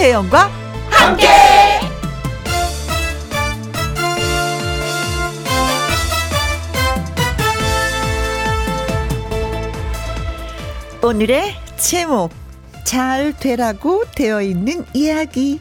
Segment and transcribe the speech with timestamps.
[0.00, 0.50] 김혜영과
[0.88, 1.28] 함께.
[11.02, 12.30] 오늘의 제목
[12.84, 15.60] 잘 되라고 되어 있는 이야기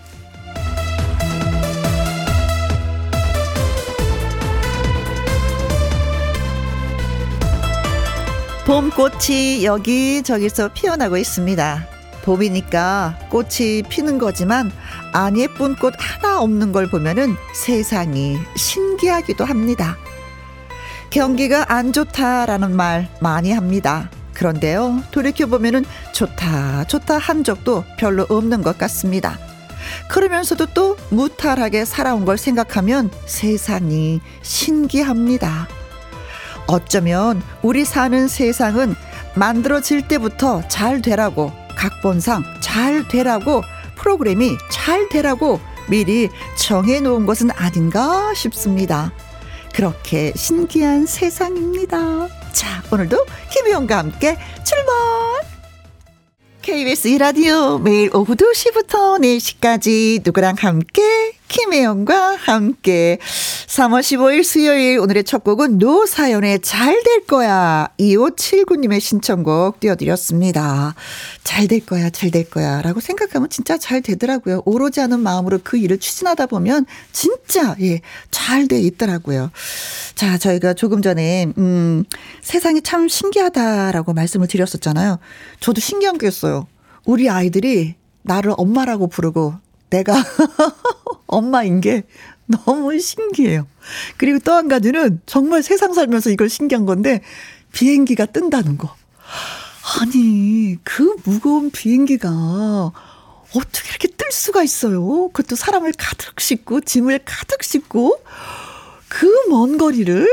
[8.65, 11.98] 봄꽃이 여기저기서 피어나고 있습니다.
[12.23, 14.71] 봄이니까 꽃이 피는 거지만
[15.13, 19.97] 안 예쁜 꽃 하나 없는 걸 보면은 세상이 신기하기도 합니다.
[21.09, 24.09] 경기가 안 좋다라는 말 많이 합니다.
[24.33, 29.37] 그런데요, 돌이켜보면은 좋다, 좋다 한 적도 별로 없는 것 같습니다.
[30.07, 35.67] 그러면서도 또 무탈하게 살아온 걸 생각하면 세상이 신기합니다.
[36.67, 38.95] 어쩌면 우리 사는 세상은
[39.35, 43.63] 만들어질 때부터 잘 되라고 각본상 잘 되라고
[43.95, 49.13] 프로그램이 잘 되라고 미리 정해 놓은 것은 아닌가 싶습니다.
[49.73, 52.27] 그렇게 신기한 세상입니다.
[52.51, 54.93] 자, 오늘도 김희영과 함께 출발!
[56.61, 63.17] KBS 이라디오 매일 오후 2시부터 4시까지 누구랑 함께 김혜영과 함께
[63.67, 70.93] 3월 15일 수요일 오늘의 첫 곡은 노사연의 잘 될 거야 2579님의 신청곡 띄워드렸습니다.
[71.43, 74.61] 잘 될 거야 잘 될 거야 라고 생각하면 진짜 잘 되더라고요.
[74.65, 79.49] 오로지 않은 마음으로 그 일을 추진하다 보면 진짜 예, 잘 돼 있더라고요.
[80.13, 82.03] 자 저희가 조금 전에 음,
[82.43, 85.17] 세상이 참 신기하다라고 말씀을 드렸었잖아요.
[85.59, 86.67] 저도 신기한 게 있어요.
[87.05, 89.55] 우리 아이들이 나를 엄마라고 부르고
[89.89, 90.13] 내가
[91.27, 92.03] 엄마인 게
[92.47, 93.67] 너무 신기해요.
[94.17, 97.21] 그리고 또 한 가지는 정말 세상 살면서 이걸 신기한 건데
[97.71, 98.95] 비행기가 뜬다는 거.
[100.01, 102.29] 아니, 그 무거운 비행기가
[103.55, 105.29] 어떻게 이렇게 뜰 수가 있어요?
[105.29, 108.17] 그것도 사람을 가득 싣고 짐을 가득 싣고
[109.07, 110.27] 그 먼 거리를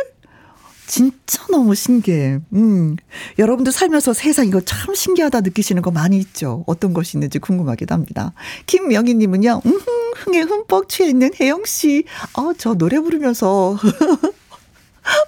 [0.86, 2.38] 진짜 너무 신기해.
[2.54, 2.96] 음.
[3.38, 6.64] 여러분도 살면서 세상 이거 참 신기하다 느끼시는 거 많이 있죠.
[6.66, 8.32] 어떤 것이 있는지 궁금하기도 합니다.
[8.66, 9.80] 김명희 님은요, 음,
[10.16, 12.04] 흥에 흠뻑 취해 있는 혜영 씨.
[12.34, 13.76] 어, 저 노래 부르면서.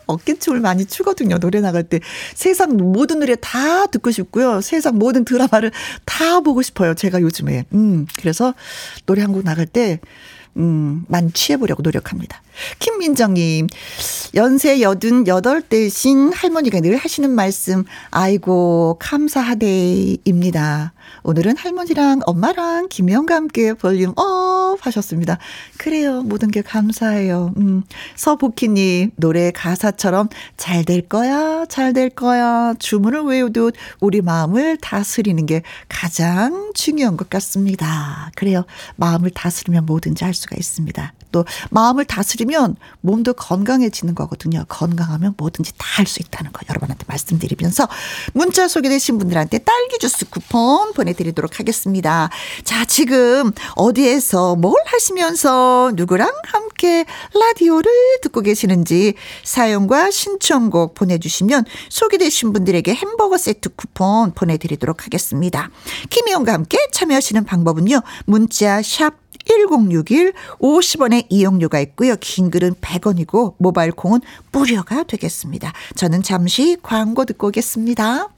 [0.06, 1.38] 어깨춤을 많이 추거든요.
[1.38, 2.00] 노래 나갈 때.
[2.34, 4.60] 세상 모든 노래 다 듣고 싶고요.
[4.60, 5.70] 세상 모든 드라마를
[6.04, 6.94] 다 보고 싶어요.
[6.94, 7.64] 제가 요즘에.
[7.74, 8.54] 음, 그래서
[9.06, 10.00] 노래 한 곡 나갈 때,
[10.56, 12.42] 음, 많이 취해 보려고 노력합니다.
[12.78, 13.66] 김민정님,
[14.34, 20.92] 연세 여든 여덟 되신 할머니가 늘 하시는 말씀, 아이고, 감사하대입니다.
[21.22, 25.38] 오늘은 할머니랑 엄마랑 김영과 함께 볼륨 up 하셨습니다.
[25.78, 26.22] 그래요.
[26.22, 27.52] 모든 게 감사해요.
[27.58, 27.82] 음.
[28.16, 32.74] 서복희님, 노래 가사처럼 잘 될 거야, 잘 될 거야.
[32.78, 38.30] 주문을 외우듯 우리 마음을 다스리는 게 가장 중요한 것 같습니다.
[38.36, 38.64] 그래요.
[38.96, 41.12] 마음을 다스리면 뭐든지 할 수가 있습니다.
[41.32, 44.64] 또 마음을 다스리면 몸도 건강해지는 거거든요.
[44.68, 47.88] 건강하면 뭐든지 다 할 수 있다는 거 여러분한테 말씀드리면서
[48.32, 52.30] 문자 소개되신 분들한테 딸기 주스 쿠폰 보내드리도록 하겠습니다.
[52.64, 57.90] 자, 지금 어디에서 뭘 하시면서 누구랑 함께 라디오를
[58.22, 65.70] 듣고 계시는지 사연과 신청곡 보내주시면 소개되신 분들에게 햄버거 세트 쿠폰 보내드리도록 하겠습니다.
[66.10, 68.00] 김희영과 함께 참여하시는 방법은요.
[68.24, 72.16] 문자 샵 1061 50원의 이용료가 있고요.
[72.20, 74.20] 긴 글은 100원이고 모바일 콩은
[74.52, 75.72] 무료가 되겠습니다.
[75.96, 78.28] 저는 잠시 광고 듣고 오겠습니다.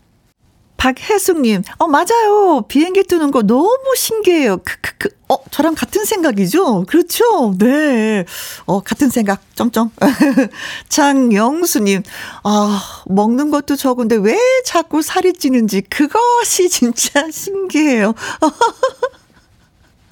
[0.81, 2.63] 박혜숙님, 어, 맞아요.
[2.67, 4.57] 비행기 뜨는 거 너무 신기해요.
[4.65, 5.11] 크크크.
[5.29, 6.87] 어, 저랑 같은 생각이죠?
[6.87, 7.55] 그렇죠.
[7.59, 8.25] 네.
[8.65, 9.43] 어, 같은 생각.
[9.55, 9.91] 점점.
[10.89, 12.03] 장영수님,
[12.45, 18.15] 아, 먹는 것도 적은데 왜 자꾸 살이 찌는지 그것이 진짜 신기해요.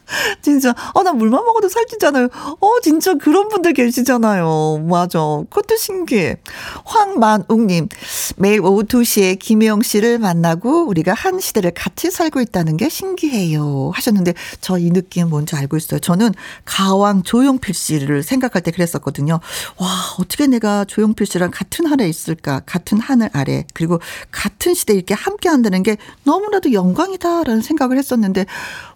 [0.43, 0.75] 진짜.
[0.95, 2.29] 아, 나 물만 먹어도 살찌잖아요.
[2.61, 4.87] 어, 진짜 그런 분들 계시잖아요.
[4.88, 5.19] 맞아.
[5.50, 6.38] 그것도 신기해.
[6.85, 7.88] 황만웅님,
[8.37, 13.91] 매일 오후 2시에 김혜영 씨를 만나고 우리가 한 시대를 같이 살고 있다는 게 신기해요.
[13.94, 15.99] 하셨는데, 저 이 느낌 뭔지 알고 있어요.
[16.00, 16.32] 저는
[16.65, 19.41] 가왕 조용필 씨를 생각할 때 그랬었거든요.
[19.77, 19.88] 와,
[20.19, 22.61] 어떻게 내가 조용필 씨랑 같은 하늘에 있을까?
[22.65, 23.65] 같은 하늘 아래.
[23.75, 24.00] 그리고
[24.31, 28.47] 같은 시대에 이렇게 함께 한다는 게 너무나도 영광이다라는 생각을 했었는데,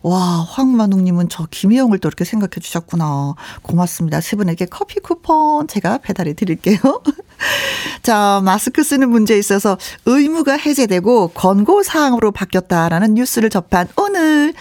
[0.03, 3.35] 와, 황만웅님은 저 김혜영을 또 이렇게 생각해 주셨구나.
[3.63, 4.21] 고맙습니다.
[4.21, 6.79] 세 분에게 커피 쿠폰 제가 배달해 드릴게요.
[8.03, 14.55] 자, 마스크 쓰는 문제에 있어서 의무가 해제되고 권고사항으로 바뀌었다라는 뉴스를 접한 오늘.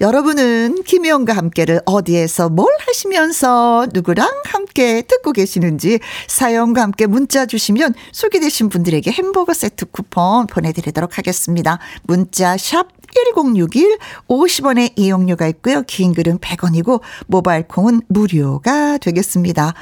[0.00, 5.98] 여러분은 김혜영과 함께를 어디에서 뭘 하시면서 누구랑 함께 듣고 계시는지
[6.28, 11.80] 사연과 함께 문자 주시면 소개되신 분들에게 햄버거 세트 쿠폰 보내드리도록 하겠습니다.
[12.04, 15.82] 문자 샵 1061 50원의 이용료가 있고요.
[15.82, 19.74] 긴 글은 100원이고 모바일 콩은 무료가 되겠습니다.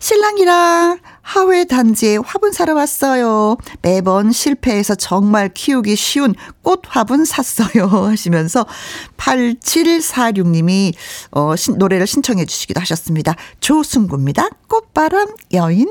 [0.00, 3.56] 신랑이랑 하회 단지에 화분 사러 왔어요.
[3.80, 7.86] 매번 실패해서 정말 키우기 쉬운 꽃 화분 샀어요.
[8.08, 8.66] 하시면서
[9.16, 10.94] 8746님이
[11.30, 13.34] 어, 신, 노래를 신청해 주시기도 하셨습니다.
[13.60, 14.48] 조승구입니다.
[14.68, 15.86] 꽃바람 여인.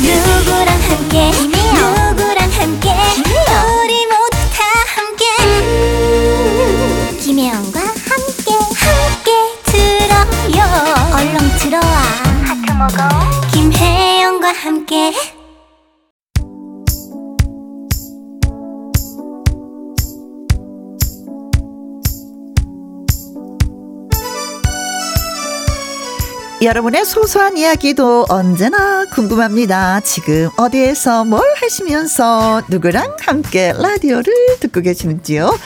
[0.00, 2.07] 누구랑 함께 누구랑
[2.60, 2.90] 함께.
[2.90, 4.64] 우리 모두 다
[4.96, 5.24] 함께.
[7.20, 9.30] 김혜영과 함께 함께
[9.64, 10.58] 들어요.
[11.14, 11.96] 얼렁 들어와.
[12.44, 12.98] 하트 먹어.
[13.52, 15.12] 김혜영과 함께
[26.60, 30.00] 여러분의 소소한 이야기도 언제나 궁금합니다.
[30.00, 35.56] 지금 어디에서 뭘 하시면서 누구랑 함께 라디오를 듣고 계시는지요?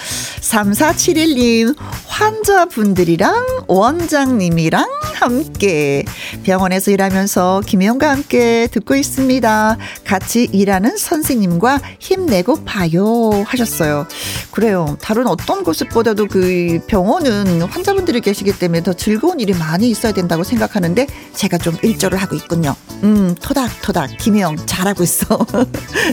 [0.40, 1.74] 3471님,
[2.08, 6.04] 환자분들이랑 원장님이랑 함께
[6.42, 9.78] 병원에서 일하면서 김혜영과 함께 듣고 있습니다.
[10.04, 14.06] 같이 일하는 선생님과 힘내고 봐요 하셨어요.
[14.50, 14.98] 그래요.
[15.00, 20.81] 다른 어떤 곳보다도 그 병원은 환자분들이 계시기 때문에 더 즐거운 일이 많이 있어야 된다고 생각하는
[20.82, 22.74] 데 제가 좀 일조를 하고 있군요.
[23.04, 25.38] 음, 토닥토닥 김혜영 잘하고 있어.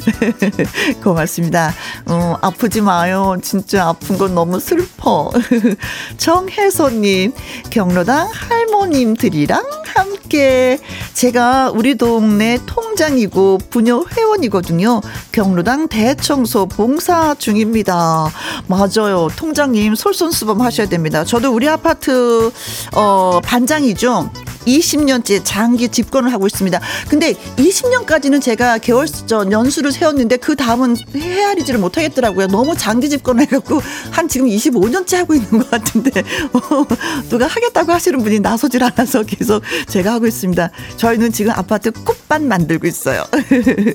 [1.04, 1.74] 고맙습니다.
[2.06, 3.36] 어, 아프지 마요.
[3.42, 5.31] 진짜 아픈 건 너무 슬퍼.
[6.18, 7.33] 정혜선님,
[7.69, 9.63] 경로당 할머님들이랑
[9.95, 10.80] 함께
[11.13, 15.01] 제가 우리 동네 통장이고 부녀 회원이거든요.
[15.31, 18.30] 경로당 대청소 봉사 중입니다.
[18.68, 19.30] 맞아요.
[19.36, 21.24] 통장님 솔선수범 하셔야 됩니다.
[21.24, 22.51] 저도 우리 아파트
[22.95, 24.31] 어 반장이죠.
[24.66, 26.80] 20년째 장기 집권을 하고 있습니다.
[27.10, 32.48] 근데 20년까지는 제가 개월 전 연수를 세웠는데 그 다음은 헤아리지를 못하겠더라고요.
[32.48, 36.22] 너무 장기 집권을 해갖고 한 지금 25년째 하고 있는 것 같은데
[36.54, 36.86] 어,
[37.30, 40.70] 누가 하겠다고 하시는 분이 나서질 않아서 계속 제가 하고 있습니다.
[40.98, 43.26] 저희는 지금 아파트 꽃밭 만들고 있어요.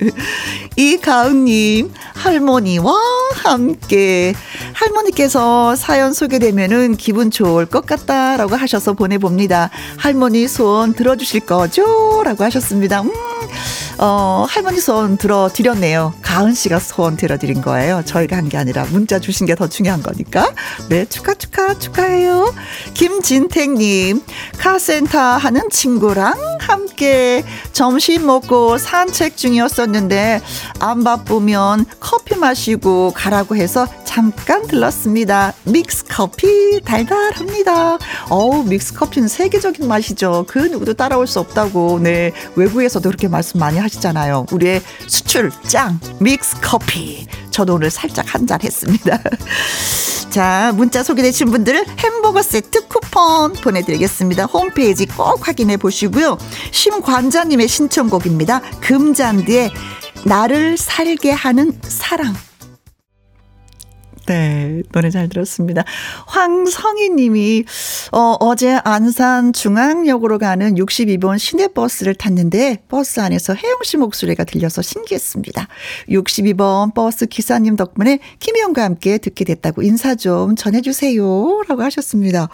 [0.76, 2.94] 이가은님 할머니와
[3.34, 4.34] 함께
[4.72, 9.70] 할머니께서 사연 소개되면은 기분 좋을 것 같다라고 하셔서 보내봅니다.
[9.96, 12.22] 할머니 소원 들어주실 거죠?
[12.24, 13.00] 라고 하셨습니다.
[13.02, 13.10] 음,
[13.98, 16.14] 어, 할머니 소원 들어드렸네요.
[16.22, 18.02] 가은 씨가 소원 들어드린 거예요.
[18.04, 20.52] 저희가 한 게 아니라 문자 주신 게 더 중요한 거니까.
[20.88, 22.54] 네, 축하, 축하, 축하해요.
[22.94, 24.22] 김진택님,
[24.58, 27.42] 카센터 하는 친구랑 함께
[27.72, 30.40] 점심 먹고 산책 중이었었는데,
[30.80, 35.52] 안 바쁘면 커피 마시고 가라고 해서 잠깐 들렀습니다.
[35.64, 37.98] 믹스 커피 달달합니다.
[38.28, 40.44] 어우, 믹스 커피는 세계적인 맛이죠.
[40.44, 44.46] 그 누구도 따라올 수 없다고, 네, 외국에서도 그렇게 말씀 많이 하시잖아요.
[44.52, 47.26] 우리의 수출 짱 믹스 커피.
[47.50, 49.19] 저도 오늘 살짝 한 잔 했습니다.
[50.31, 54.46] 자, 문자 소개되신 분들 햄버거 세트 쿠폰 보내드리겠습니다.
[54.46, 56.37] 홈페이지 꼭 확인해 보시고요.
[56.73, 58.61] 심관자님의 신청곡입니다.
[58.81, 59.70] 금잔디의
[60.25, 62.35] 나를 살게 하는 사랑.
[64.26, 65.84] 네, 노래 잘 들었습니다.
[66.26, 67.64] 황성희 님이,
[68.12, 75.69] 어, 어제 안산 중앙역으로 가는 62번 시내버스를 탔는데, 버스 안에서 혜영 씨 목소리가 들려서 신기했습니다.
[76.08, 81.62] 62번 버스 기사님 덕분에 김혜영과 함께 듣게 됐다고 인사 좀 전해주세요.
[81.69, 82.48] 라고 하셨습니다.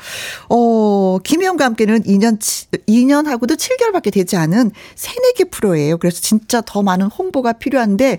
[0.48, 2.38] 어, 김혜영과 함께는 2년,
[2.88, 5.98] 2년하고도 7개월밖에 되지 않은 새내기 프로예요.
[5.98, 8.18] 그래서 진짜 더 많은 홍보가 필요한데,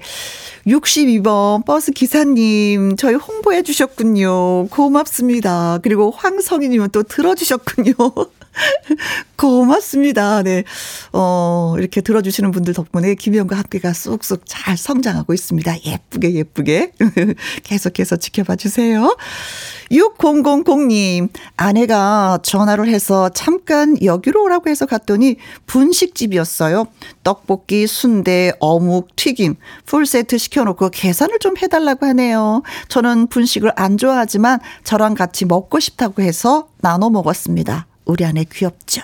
[0.68, 4.68] 62번 버스 기사님, 저희 홍보 해 주셨군요.
[4.68, 5.80] 고맙습니다.
[5.82, 7.94] 그리고 황성희님은 또 들어주셨군요.
[9.38, 10.44] 고맙습니다.
[10.44, 10.64] 네.
[11.14, 15.84] 어, 이렇게 들어주시는 분들 덕분에 김희영과 함께가 쑥쑥 잘 성장하고 있습니다.
[15.86, 16.92] 예쁘게, 예쁘게.
[17.64, 19.16] 계속해서 지켜봐 주세요.
[19.92, 26.88] 6000님, 아내가 전화를 해서 잠깐 여기로 오라고 해서 갔더니 분식집이었어요.
[27.24, 29.56] 떡볶이, 순대, 어묵, 튀김,
[29.86, 32.64] 풀세트 시켜놓고 계산을 좀 해달라고 하네요.
[32.88, 37.88] 저는 분식을 안 좋아하지만 저랑 같이 먹고 싶다고 해서 나눠 먹었습니다.
[38.06, 39.02] 우리 아내 귀엽죠?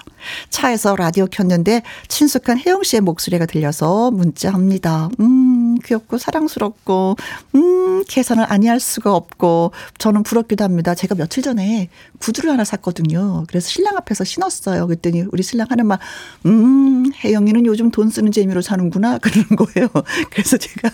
[0.49, 5.09] 차에서 라디오 켰는데 친숙한 혜영 씨의 목소리가 들려서 문자합니다.
[5.19, 7.15] 음, 귀엽고 사랑스럽고,
[7.55, 10.95] 음, 계산을 아니할 수가 없고, 저는 부럽기도 합니다.
[10.95, 11.89] 제가 며칠 전에
[12.19, 13.45] 구두를 하나 샀거든요.
[13.47, 14.87] 그래서 신랑 앞에서 신었어요.
[14.87, 15.99] 그랬더니 우리 신랑 하는 말,
[16.45, 19.19] 음, 혜영이는 요즘 돈 쓰는 재미로 사는구나.
[19.27, 19.87] 그러는 거예요.
[20.31, 20.89] 그래서 제가,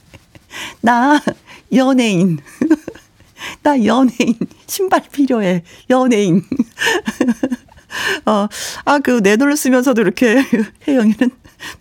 [0.80, 1.20] 나
[1.72, 2.38] 연예인.
[3.62, 4.34] 나 연예인.
[4.66, 5.62] 신발 필요해.
[5.90, 6.42] 연예인.
[8.26, 8.48] 어,
[8.84, 10.44] 아, 그, 내 돈을 쓰면서도 이렇게,
[10.86, 11.30] 혜영이는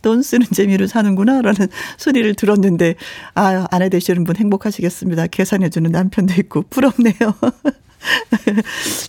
[0.02, 1.42] 돈 쓰는 재미로 사는구나.
[1.42, 2.96] 라는 소리를 들었는데,
[3.36, 5.28] 아, 아내 되시는 분 행복하시겠습니다.
[5.28, 7.14] 계산해주는 남편도 있고, 부럽네요.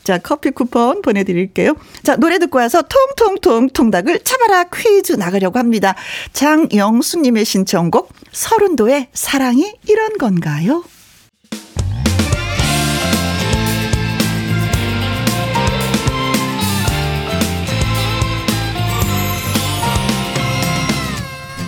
[0.02, 1.76] 자, 커피 쿠폰 보내드릴게요.
[2.02, 5.94] 자, 노래 듣고 와서 통통통 통닭을 차바라 퀴즈 나가려고 합니다.
[6.32, 10.82] 장영수님의 신청곡, 서른도의 사랑이 이런 건가요?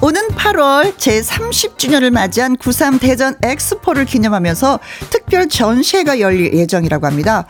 [0.00, 4.78] 오는 8월 제30주년을 맞이한 93 대전 엑스포를 기념하면서
[5.10, 7.46] 특별 전시회가 열릴 예정이라고 합니다.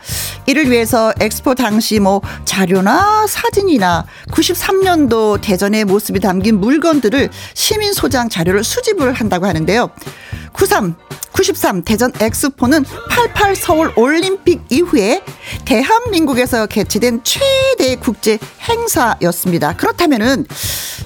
[0.47, 8.63] 이를 위해서 엑스포 당시 뭐 자료나 사진이나 93년도 대전의 모습이 담긴 물건들을 시민 소장 자료를
[8.63, 9.91] 수집을 한다고 하는데요.
[10.53, 10.95] 93
[11.31, 15.23] 93 대전 엑스포는 88 서울 올림픽 이후에
[15.65, 18.37] 대한민국에서 개최된 최대 국제
[18.67, 19.75] 행사였습니다.
[19.77, 20.45] 그렇다면은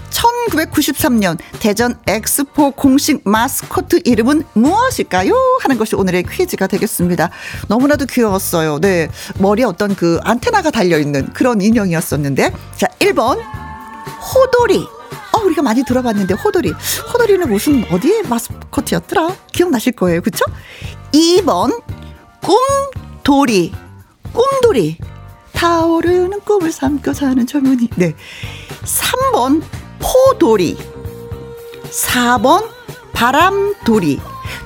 [0.10, 5.34] 1993년 대전 엑스포 공식 마스코트 이름은 무엇일까요?
[5.62, 7.30] 하는 것이 오늘의 퀴즈가 되겠습니다.
[7.68, 8.80] 너무나도 귀여웠어요.
[8.80, 9.10] 네.
[9.40, 12.52] 머리에 어떤 그 안테나가 달려있는 그런 인형이었었는데.
[12.76, 13.40] 자, 1번.
[14.34, 15.03] 호돌이.
[15.44, 16.74] 어, 우리가 많이 들어봤는데, 호돌이.
[17.14, 19.36] 호돌이는 무슨, 어디의 마스코트였더라?
[19.52, 20.22] 기억나실 거예요.
[20.22, 20.46] 그쵸?
[21.12, 21.82] 2번.
[22.42, 23.74] 꿈돌이.
[24.34, 24.98] 꿈돌이.
[25.54, 27.90] 타오르는 꿈을 삼고 사는 젊은이.
[27.96, 28.16] 네.
[28.84, 29.62] 3번.
[30.00, 30.78] 포돌이.
[31.92, 32.68] 4번
[33.14, 34.20] 바람돌이.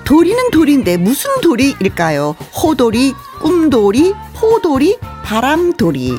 [0.06, 2.36] 돌이는 돌인데 무슨 돌이일까요?
[2.64, 6.14] 호돌이, 꿈돌이, 포돌이, 바람돌이.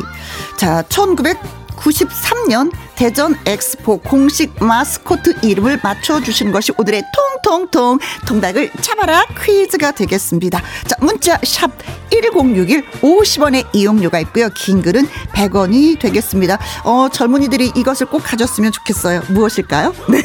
[0.57, 7.05] 자, 1993년 대전 엑스포 공식 마스코트 이름을 맞춰주신 것이 오늘의
[7.45, 10.61] 통통통 통닭을 잡아라 퀴즈가 되겠습니다.
[10.85, 11.71] 자, 문자 샵
[12.11, 14.49] 1061 50원의 이용료가 있고요.
[14.57, 16.59] 긴 글은 100원이 되겠습니다.
[16.83, 19.23] 어, 젊은이들이 이것을 꼭 가졌으면 좋겠어요.
[19.29, 19.95] 무엇일까요?
[20.11, 20.21] 네.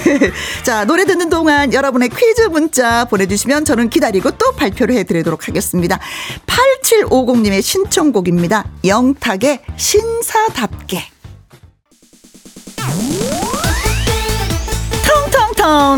[0.64, 6.00] 자, 노래 듣는 동안 여러분의 퀴즈 문자 보내주시면 저는 기다리고 또 발표를 해드리도록 하겠습니다.
[6.48, 8.66] 8750님의 신청곡입니다.
[8.84, 11.13] 영탁의 신사답게.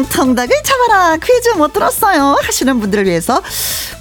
[0.09, 1.17] 텅닭을 잡아라.
[1.17, 2.37] 퀴즈 못 들었어요.
[2.41, 3.41] 하시는 분들을 위해서.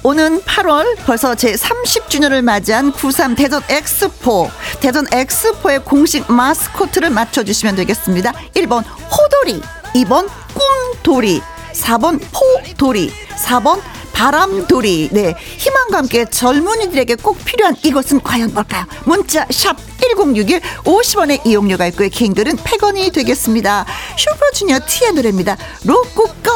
[0.03, 4.51] 오는 8월 벌써 제 30주년을 맞이한 93 대전 엑스포.
[4.79, 8.31] 대전 엑스포의 공식 마스코트를 맞춰주시면 되겠습니다.
[8.53, 9.61] 1번 호돌이
[9.95, 11.41] 2번 꿈돌이
[11.73, 13.11] 4번 포돌이
[13.47, 13.81] 4번
[14.15, 15.09] 바람돌이.
[15.11, 15.35] 네.
[15.57, 18.85] 희망과 함께 젊은이들에게 꼭 필요한 이것은 과연 뭘까요?
[19.03, 22.09] 문자 샵 1061 50원의 이용료가 있고요.
[22.09, 23.85] 개인들은 100원이 되겠습니다.
[24.17, 25.57] 슈퍼주니어 T의 노래입니다.
[25.83, 26.51] 로꾸꺼.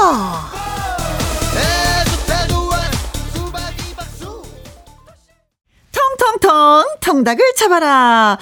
[5.92, 8.38] 텅텅텅 통닭을 잡아라.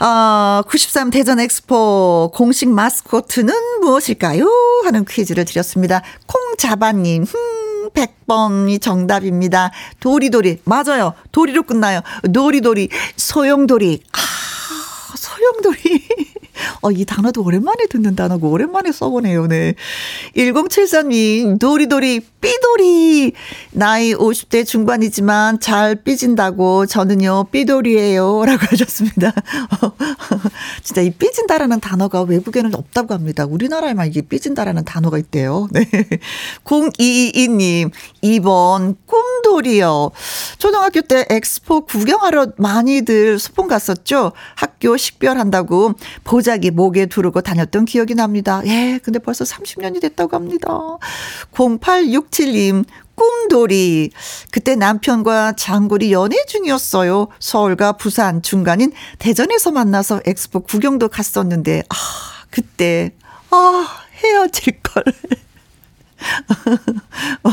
[0.00, 4.46] 어, 93 대전 엑스포 공식 마스코트는 무엇일까요?
[4.84, 6.02] 하는 퀴즈를 드렸습니다.
[6.26, 7.58] 콩자바님, 흠,
[7.94, 9.70] 100번이 정답입니다.
[10.00, 10.60] 도리도리.
[10.64, 11.14] 맞아요.
[11.32, 12.00] 도리로 끝나요.
[12.32, 12.88] 도리도리.
[13.16, 14.02] 소용도리.
[14.12, 14.18] 아,
[15.16, 15.97] 소용돌이.
[16.80, 19.46] 어, 이 단어도 오랜만에 듣는 단어고 오랜만에 써보네요.
[19.46, 19.74] 네.
[20.36, 23.32] 1073님, 도리도리, 삐돌이.
[23.72, 28.44] 나이 50대 중반이지만 잘 삐진다고 저는요, 삐돌이에요.
[28.44, 29.32] 라고 하셨습니다.
[30.82, 33.44] 진짜 이 삐진다라는 단어가 외국에는 없다고 합니다.
[33.44, 35.68] 우리나라에만 이게 삐진다라는 단어가 있대요.
[35.72, 35.88] 네.
[36.64, 37.90] 0222님,
[38.22, 40.10] 2번, 꿈돌이요.
[40.58, 44.32] 초등학교 때 엑스포 구경하러 많이들 소풍 갔었죠.
[44.54, 45.94] 학교 식별한다고
[46.24, 48.62] 보자기 목에 두르고 다녔던 기억이 납니다.
[48.66, 50.68] 예, 근데 벌써 30년이 됐다고 합니다.
[51.52, 52.84] 0867님,
[53.14, 54.10] 꿈돌이.
[54.52, 57.28] 그때 남편과 장거리 연애 중이었어요.
[57.40, 61.94] 서울과 부산 중간인 대전에서 만나서 엑스포 구경도 갔었는데, 아,
[62.50, 63.12] 그때,
[63.50, 63.86] 아,
[64.22, 65.04] 헤어질 걸.
[67.44, 67.50] 어,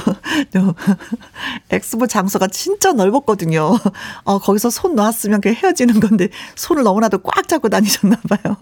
[1.70, 3.78] 엑스포 장소가 진짜 넓었거든요.
[4.24, 8.58] 어, 거기서 손 놨으면 그 헤어지는 건데 손을 너무나도 꽉 잡고 다니셨나 봐요.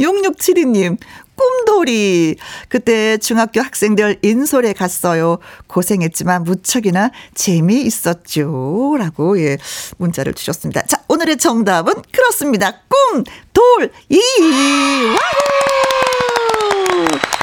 [0.00, 0.98] 6672님,
[1.38, 2.36] 꿈돌이.
[2.68, 5.38] 그때 중학교 학생들 인솔에 갔어요.
[5.68, 8.96] 고생했지만 무척이나 재미있었죠.
[8.98, 9.56] 라고, 예,
[9.98, 10.82] 문자를 주셨습니다.
[10.86, 12.72] 자, 오늘의 정답은 그렇습니다.
[12.88, 14.18] 꿈, 돌, 이.
[16.98, 17.37] wow!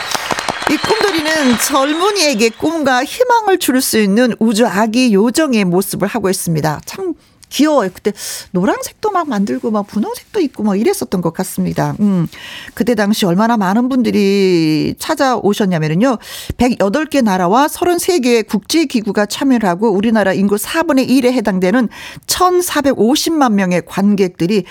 [0.72, 6.82] 이 꿈돌이는 젊은이에게 꿈과 희망을 줄 수 있는 우주 아기 요정의 모습을 하고 있습니다.
[6.86, 7.14] 참
[7.50, 7.90] 귀여워요.
[7.94, 8.12] 그때
[8.52, 11.96] 노란색도 막 만들고 막 분홍색도 있고 막 이랬었던 것 같습니다.
[12.00, 12.28] 음.
[12.74, 16.18] 그때 당시 얼마나 많은 분들이 찾아오셨냐면요.
[16.58, 21.88] 108개 나라와 33개의 국제기구가 참여를 하고 우리나라 인구 4분의 1에 해당되는
[22.26, 24.64] 1,450만 명의 관객들이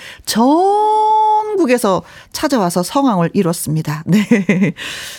[1.35, 4.03] 전국에서 찾아와서 성황을 이뤘습니다.
[4.07, 4.25] 네.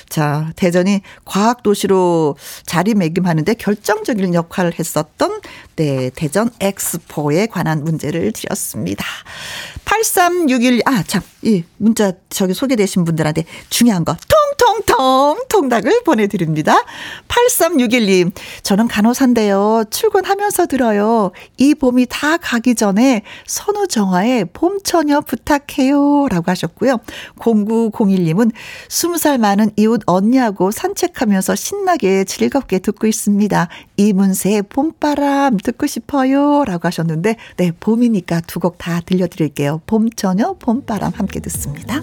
[0.08, 5.40] 자, 대전이 과학 도시로 자리매김하는데 결정적인 역할을 했었던
[5.76, 9.04] 네, 대전 엑스포에 관한 문제를 드렸습니다.
[9.84, 16.82] 8361, 아, 참, 이 문자 저기 소개되신 분들한테 중요한 거 통 통통 통닭을 보내드립니다.
[17.28, 18.32] 8361님,
[18.62, 19.84] 저는 간호사인데요.
[19.90, 21.32] 출근하면서 들어요.
[21.56, 26.28] 이 봄이 다 가기 전에 선우정화의 봄처녀 부탁해요.
[26.28, 26.98] 라고 하셨고요.
[27.38, 28.52] 0901님은
[28.88, 33.68] 20살 많은 이웃 언니하고 산책하면서 신나게 즐겁게 듣고 있습니다.
[33.96, 36.64] 이문세의 봄바람 듣고 싶어요.
[36.64, 39.80] 라고 하셨는데, 네, 봄이니까 두 곡 다 들려드릴게요.
[39.86, 42.02] 봄처녀, 봄바람 함께 듣습니다.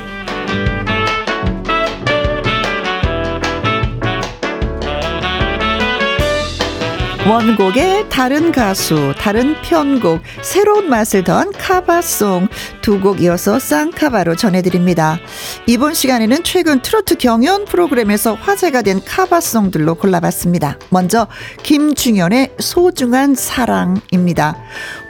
[7.29, 12.47] 원곡의 다른 가수, 다른 편곡, 새로운 맛을 더한 카바송
[12.81, 15.19] 두 곡 이어서 쌍카바로 전해드립니다.
[15.67, 20.79] 이번 시간에는 최근 트로트 경연 프로그램에서 화제가 된 카바송들로 골라봤습니다.
[20.89, 21.27] 먼저
[21.61, 24.57] 김중현의 소중한 사랑입니다.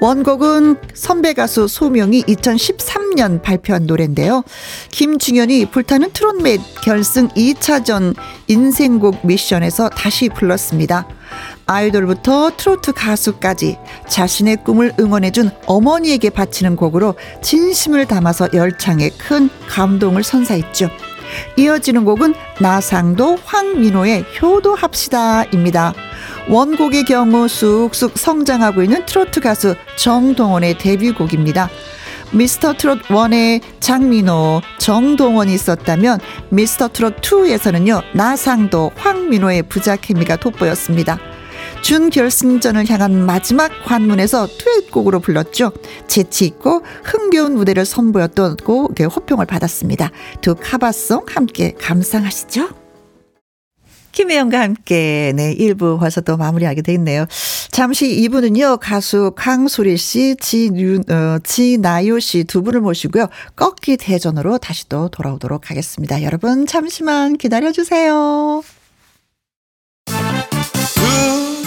[0.01, 4.43] 원곡은 선배 가수 소명이 2013년 발표한 노래인데요.
[4.91, 8.15] 김중현이 불타는 트롯맨 결승 2차전
[8.47, 11.07] 인생곡 미션에서 다시 불렀습니다.
[11.65, 20.89] 아이돌부터 트로트 가수까지 자신의 꿈을 응원해준 어머니에게 바치는 곡으로 진심을 담아서 열창에 큰 감동을 선사했죠.
[21.57, 25.93] 이어지는 곡은 나상도 황민호의 효도합시다입니다.
[26.49, 31.69] 원곡의 경우 쑥쑥 성장하고 있는 트로트 가수 정동원의 데뷔곡입니다.
[32.33, 36.19] 미스터 트롯 1의 장민호, 정동원이 있었다면
[36.49, 41.19] 미스터 트롯 2에서는요, 나상도, 황민호의 부자 케미가 돋보였습니다.
[41.81, 45.71] 준결승전을 향한 마지막 관문에서 듀엣곡으로 불렀죠.
[46.07, 50.11] 재치있고 흥겨운 무대를 선보였던 곡의 호평을 받았습니다.
[50.41, 52.69] 두 카바송 함께 감상하시죠.
[54.11, 57.25] 김혜영과 함께 네 1부 벌써 또 마무리하게 됐네요.
[57.71, 58.77] 잠시 2부는요.
[58.81, 63.27] 가수 강소리 씨, 지윤, 어, 지나요 씨 두 분을 모시고요.
[63.55, 66.23] 꺾기 대전으로 다시 또 돌아오도록 하겠습니다.
[66.23, 68.61] 여러분 잠시만 기다려 주세요.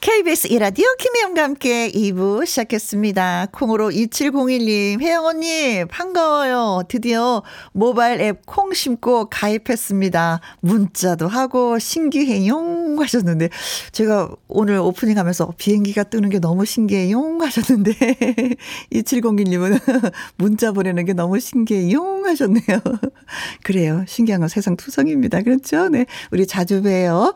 [0.00, 3.48] KBS 이라디오 김혜영과 함께 2부 시작했습니다.
[3.52, 6.84] 콩으로 2701님, 혜영 언니, 반가워요.
[6.88, 10.40] 드디어 모바일 앱 콩 심고 가입했습니다.
[10.60, 13.50] 문자도 하고 신기해용 하셨는데,
[13.92, 17.92] 제가 오늘 오프닝 하면서 비행기가 뜨는 게 너무 신기해용 하셨는데,
[18.92, 19.78] 2701님은
[20.36, 22.80] 문자 보내는 게 너무 신기해용 하셨네요.
[23.62, 24.04] 그래요.
[24.08, 25.42] 신기한 건 세상 투성입니다.
[25.42, 25.88] 그렇죠?
[25.90, 26.06] 네.
[26.32, 27.34] 우리 자주 봬요.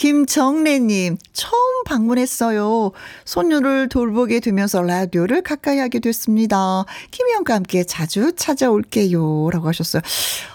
[0.00, 2.92] 김정래님, 처음 방문했어요.
[3.26, 6.86] 손녀를 돌보게 되면서 라디오를 가까이 하게 됐습니다.
[7.10, 9.50] 김희영과 함께 자주 찾아올게요.
[9.50, 10.00] 라고 하셨어요.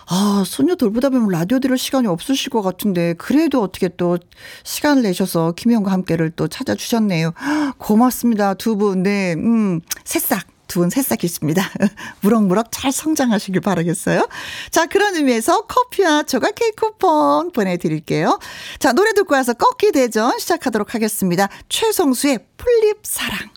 [0.08, 4.18] 아, 손녀 돌보다 보면 라디오 들을 시간이 없으실 것 같은데, 그래도 어떻게 또
[4.64, 7.36] 시간을 내셔서 김희영과 함께를 또 찾아주셨네요.
[7.78, 8.56] 고맙습니다.
[8.56, 9.04] 두 분.
[9.04, 10.55] 네, 음, 새싹.
[10.68, 11.70] 두 분 새싹이십니다.
[12.22, 14.28] 무럭무럭 잘 성장하시길 바라겠어요.
[14.72, 18.40] 자, 그런 의미에서 커피와 조각 케이크 쿠폰 보내드릴게요.
[18.80, 21.48] 자, 노래 듣고 와서 꺾기 대전 시작하도록 하겠습니다.
[21.70, 23.50] 최성수의 풀립 사랑.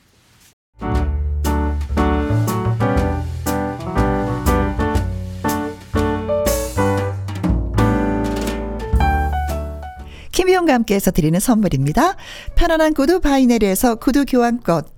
[10.33, 12.15] 김희용과 함께해서 드리는 선물입니다.
[12.55, 14.98] 편안한 구두 바이네리에서 구두 교환권.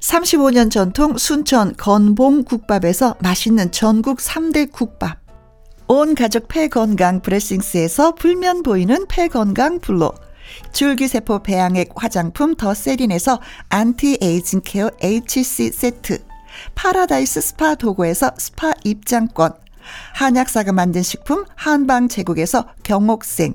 [0.00, 5.18] 35년 전통 순천 건봉 국밥에서 맛있는 전국 3대 국밥,
[5.88, 10.12] 온 가족 폐건강 브레싱스에서 불면 보이는 폐건강 블로,
[10.72, 16.18] 줄기세포 배양액 화장품 더 세린에서 안티에이징 케어 HC 세트,
[16.74, 19.54] 파라다이스 스파 도구에서 스파 입장권,
[20.14, 23.54] 한약사가 만든 식품 한방 제국에서 경옥생,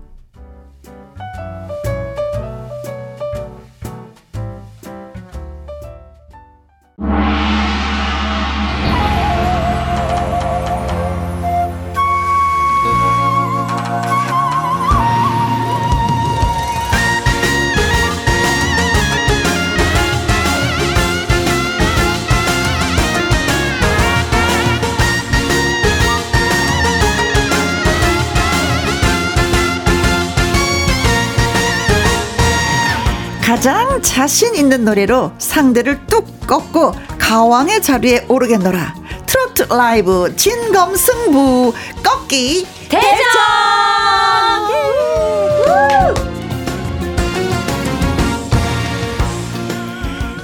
[33.61, 38.95] 가장 자신 있는 노래로 상대를 뚝 꺾고 가왕의 자리에 오르겠노라.
[39.27, 41.71] 트로트 라이브 진검 승부
[42.01, 43.07] 꺾기 대전!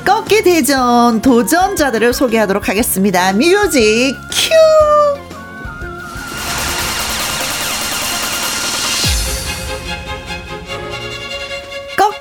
[0.06, 3.34] 꺾기 대전 도전자들을 소개하도록 하겠습니다.
[3.34, 5.17] music cue!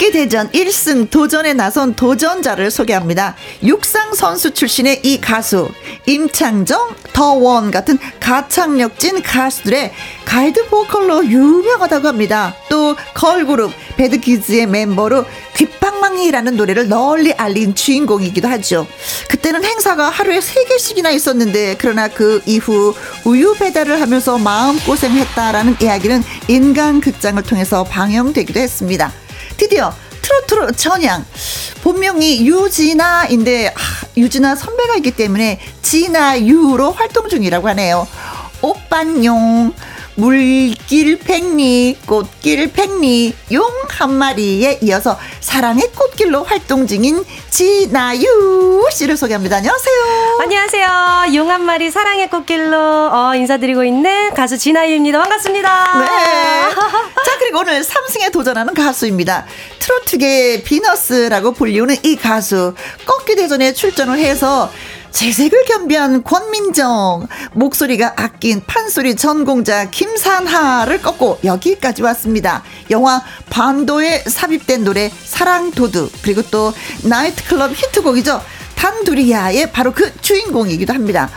[0.06, 3.34] 꺾기 대전 1승 도전에 나선 도전자를 소개합니다.
[3.62, 5.68] 육상 선수 출신의 이 가수
[6.06, 9.92] 임창정, 더원 같은 가창력진 가수들의
[10.24, 12.54] 가이드 보컬로 유명하다고 합니다.
[12.68, 15.24] 또 걸그룹 배드키즈의 멤버로
[15.56, 18.86] 귓방망이라는 노래를 널리 알린 주인공이기도 하죠.
[19.28, 27.84] 그때는 행사가 하루에 3개씩이나 있었는데 그러나 그 이후 우유 배달을 하면서 마음고생했다라는 이야기는 인간극장을 통해서
[27.84, 29.12] 방영되기도 했습니다.
[29.56, 29.92] 드디어
[30.22, 31.24] 트로트로 전향.
[31.82, 33.72] 본명이 유진아인데 아,
[34.16, 38.08] 유진아 선배가 있기 때문에 진아유로 활동 중이라고 하네요.
[38.62, 39.72] 오빤용
[40.16, 43.64] 물길 팽리 꽃길 팽리 용
[43.96, 49.56] 한 마리에 이어서 사랑의 꽃길로 활동 중인 진아유 씨를 소개합니다.
[49.56, 50.38] 안녕하세요.
[50.42, 51.34] 안녕하세요.
[51.34, 55.18] 용 한 마리 사랑의 꽃길로 어, 인사드리고 있는 가수 진아유입니다.
[55.18, 55.98] 반갑습니다.
[56.00, 56.74] 네.
[56.74, 59.46] 자, 그리고 오늘 3승에 도전하는 가수입니다.
[59.78, 62.74] 트로트계 비너스라고 불리우는 이 가수.
[63.06, 64.70] 꺾기 대전에 출전을 해서
[65.16, 72.62] 재색을 겸비한 권민정, 목소리가 아낀 판소리 전공자 김산하를 꺾고 여기까지 왔습니다.
[72.90, 76.70] 영화 반도에 삽입된 노래 사랑 도둑, 그리고 또
[77.02, 78.42] 나이트클럽 히트곡이죠.
[78.76, 81.28] 단두리야의 바로 그 주인공이기도 합니다.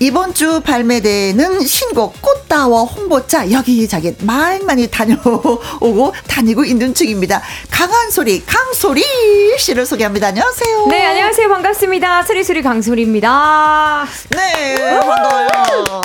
[0.00, 7.42] 이번 주 발매되는 신곡 꽃다워 홍보차 여기저기 많이 많이 다녀오고 다니고 있는 중입니다.
[7.70, 9.02] 강한 소리 강소리
[9.58, 10.28] 씨를 소개합니다.
[10.28, 10.86] 안녕하세요.
[10.88, 11.48] 네, 안녕하세요.
[11.48, 12.22] 반갑습니다.
[12.24, 14.06] 수리수리 강수리입니다.
[14.30, 16.00] 네, 반가워요.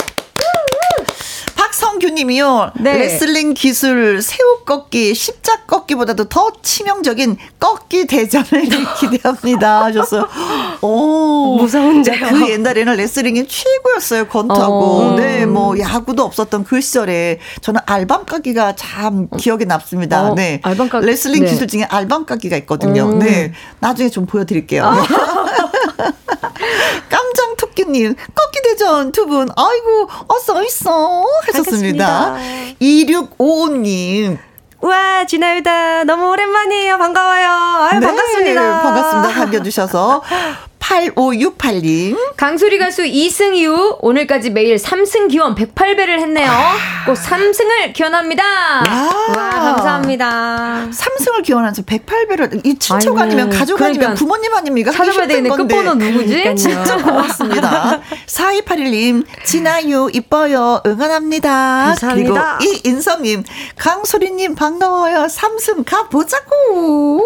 [1.62, 2.72] 박성규님이요.
[2.80, 2.98] 네.
[2.98, 8.46] 레슬링 기술 새우 꺾기, 십자 꺾기보다도 더 치명적인 꺾기 대전을
[9.00, 9.84] 기대합니다.
[9.86, 10.28] 하셨어요.
[10.82, 12.30] 오, 무서운데요.
[12.30, 14.28] 그 옛날에는 레슬링이 최고였어요.
[14.28, 14.74] 권투하고.
[14.74, 15.16] 어.
[15.18, 20.32] 네, 뭐 야구도 없었던 그 시절에 저는 알밤 깎기가 참 기억에 남습니다.
[20.32, 21.50] 어, 네, 알밤 깎- 레슬링 네.
[21.52, 23.04] 기술 중에 알밤 깎기가 있거든요.
[23.06, 23.20] 음.
[23.20, 24.84] 네, 나중에 좀 보여드릴게요.
[27.10, 27.41] 깜장
[27.76, 31.24] 꽃기님, 꽃기대전 두 분, 아이고, 어서 있어.
[31.48, 32.36] 하셨습니다.
[32.82, 34.38] 2655님.
[34.82, 36.04] 와, 진아유다.
[36.06, 36.98] 너무 오랜만이에요.
[36.98, 37.48] 반가워요.
[37.92, 38.82] 아유, 네, 반갑습니다.
[38.82, 39.40] 반갑습니다.
[39.40, 40.22] 반겨주셔서.
[40.80, 42.18] 8568님.
[42.36, 46.52] 강소리 가수 이승유 오늘까지 매일 3승 기원 108배를 했네요.
[47.06, 48.44] 꼭 3승을 기원합니다.
[48.44, 49.34] 와.
[49.38, 50.88] 와, 감사합니다.
[50.92, 54.92] 삼승을 기원하면서 108배를 이 친척 아이고, 아니면 가족 아니면 그러니까 부모님 아닙니까?
[54.92, 55.28] 찾아봐야.
[55.28, 55.76] 건데.
[55.76, 56.28] 끝번호 누구지?
[56.28, 56.56] 그러니까요.
[56.56, 58.00] 진짜 고맙습니다.
[58.28, 61.86] 4281님, 진아유, 이뻐요, 응원합니다.
[61.88, 62.58] 감사합니다.
[62.60, 63.44] 그리고 이인성님,
[63.78, 65.28] 강소리님, 반가워요.
[65.28, 67.22] 삼승 가보자고.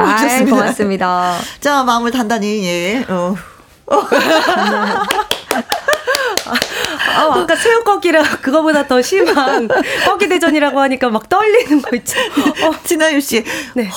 [0.00, 0.44] 아이.
[0.44, 1.36] 고맙습니다.
[1.60, 3.04] 자, 마음을 단단히, 예.
[3.08, 3.34] 어.
[7.16, 9.68] 아, 아까 새우 꺾기라 그거보다 더 심한
[10.06, 12.18] 꺾기 대전이라고 하니까 막 떨리는 거 있죠.
[12.20, 13.44] 어, 진아유 씨.
[13.74, 13.90] 네.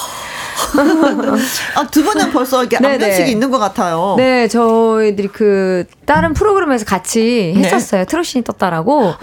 [1.76, 2.78] 아, 두 분은 벌써 이렇게.
[2.78, 4.15] 안면식이 있는 것 같아요.
[4.17, 7.63] 네, 저희들이 그 다른 프로그램에서 같이 네.
[7.63, 8.06] 했었어요.
[8.06, 9.13] 트로신이 떴다라고.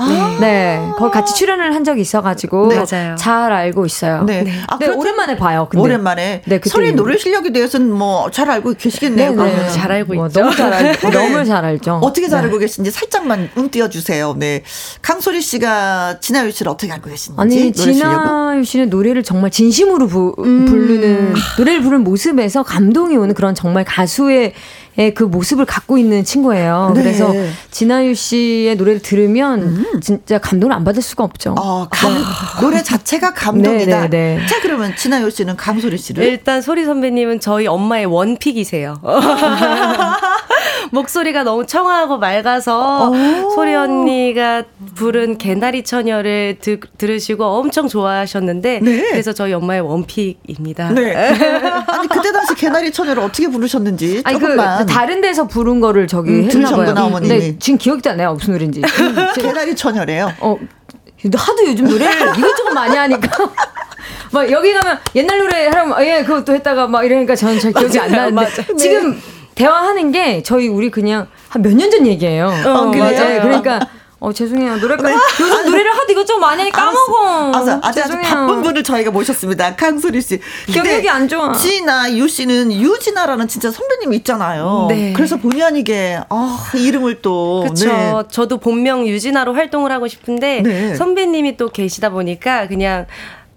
[0.40, 0.81] 네.
[0.97, 2.77] 거기 같이 출연을 한 적이 있어가지고 네.
[2.77, 3.16] 맞아요.
[3.16, 4.23] 잘 알고 있어요.
[4.25, 4.42] 네.
[4.44, 5.66] 네, 아, 그렇다면- 오랜만에 봐요.
[5.70, 5.83] 근데.
[5.83, 6.42] 오랜만에.
[6.47, 7.03] 네, 소리 이후로.
[7.03, 9.33] 노래 실력에 대해서는 뭐 잘 알고 계시겠네요.
[9.33, 9.44] 네.
[9.57, 9.68] 네.
[9.70, 10.40] 잘 알고 뭐 있죠.
[10.40, 11.11] 너무 잘 알죠.
[11.11, 12.01] 너무 잘 알죠.
[12.03, 12.47] 어떻게 잘 네.
[12.47, 14.35] 알고 계신지 살짝만 운 띄워 주세요.
[14.37, 14.62] 네.
[15.03, 17.40] 강소리 씨가 진아유 씨를 어떻게 알고 계신지.
[17.40, 17.73] 아니?
[17.73, 20.64] 진아유 씨는 노래를 정말 진심으로 부, 음.
[20.66, 21.24] 부르는
[21.59, 24.53] 노래를 부르는 모습에서 감동이 오는 그런 정말 가수의 의
[25.15, 26.93] 그 모습을 갖고 있는 친구예요.
[26.95, 27.03] 네.
[27.03, 27.33] 그래서
[27.71, 31.55] 진아유 씨의 노래를 들으면 진짜 감동을 안 받을 수가 없죠.
[31.59, 32.13] 아, 감,
[32.61, 34.09] 노래 자체가 감동이다.
[34.09, 34.47] 네, 네, 네.
[34.47, 36.25] 자, 그러면 진아유 씨는 강소리 씨를.
[36.25, 39.01] 일단 소리 선배님은 저희 엄마의 원픽이세요.
[40.91, 43.51] 목소리가 너무 청아하고 맑아서 오.
[43.51, 44.63] 소리 언니가
[44.95, 49.11] 부른 개나리 처녀를 드, 들으시고 엄청 좋아하셨는데 네.
[49.11, 50.91] 그래서 저희 엄마의 원픽입니다.
[50.91, 51.15] 네.
[51.89, 52.31] 아니, 그때
[52.64, 54.22] 개나리 처녀를 어떻게 부르셨는지.
[54.24, 54.87] 아니 그 조금만.
[54.87, 57.20] 다른 데서 부른 거를 저기 음, 했나 봐요.
[57.22, 58.35] 네, 지금 기억도 안 나요.
[58.35, 58.83] 무슨 노래인지.
[59.37, 60.33] 개나리 처녀래요.
[60.40, 60.57] 어,
[61.35, 63.29] 하도 요즘 노래를 이것저것 많이 하니까.
[64.33, 68.11] 막 여기 가면 옛날 노래 하면 예 그것도 했다가 막 이러니까 저는 잘 기억이 안
[68.11, 68.77] 맞아요, 나는데 맞아요.
[68.77, 69.20] 지금
[69.55, 72.46] 대화하는 게 저희 우리 그냥 한 몇 년 전 얘기예요.
[72.66, 73.05] 어, 그래요?
[73.11, 73.81] 네, 그러니까
[74.25, 77.51] 어 죄송해요 노래가 요즘 노래를 하도 이것저것 많이 하니까 까먹어.
[77.55, 78.23] 아주, 아주, 아주 죄송해요.
[78.23, 79.77] 바쁜 분을 저희가 모셨습니다.
[79.77, 80.41] 강소리 씨.
[80.67, 81.53] 기억력이 안 좋아.
[81.53, 84.87] 진아, 유 씨는 유진아라는 진짜 선배님이 있잖아요.
[84.89, 85.13] 네.
[85.15, 87.65] 그래서 본의 아니게, 아, 이름을 또.
[87.65, 87.87] 그렇죠.
[87.89, 88.13] 네.
[88.31, 90.95] 저도 본명 유진아로 활동을 하고 싶은데 네.
[90.95, 93.07] 선배님이 또 계시다 보니까 그냥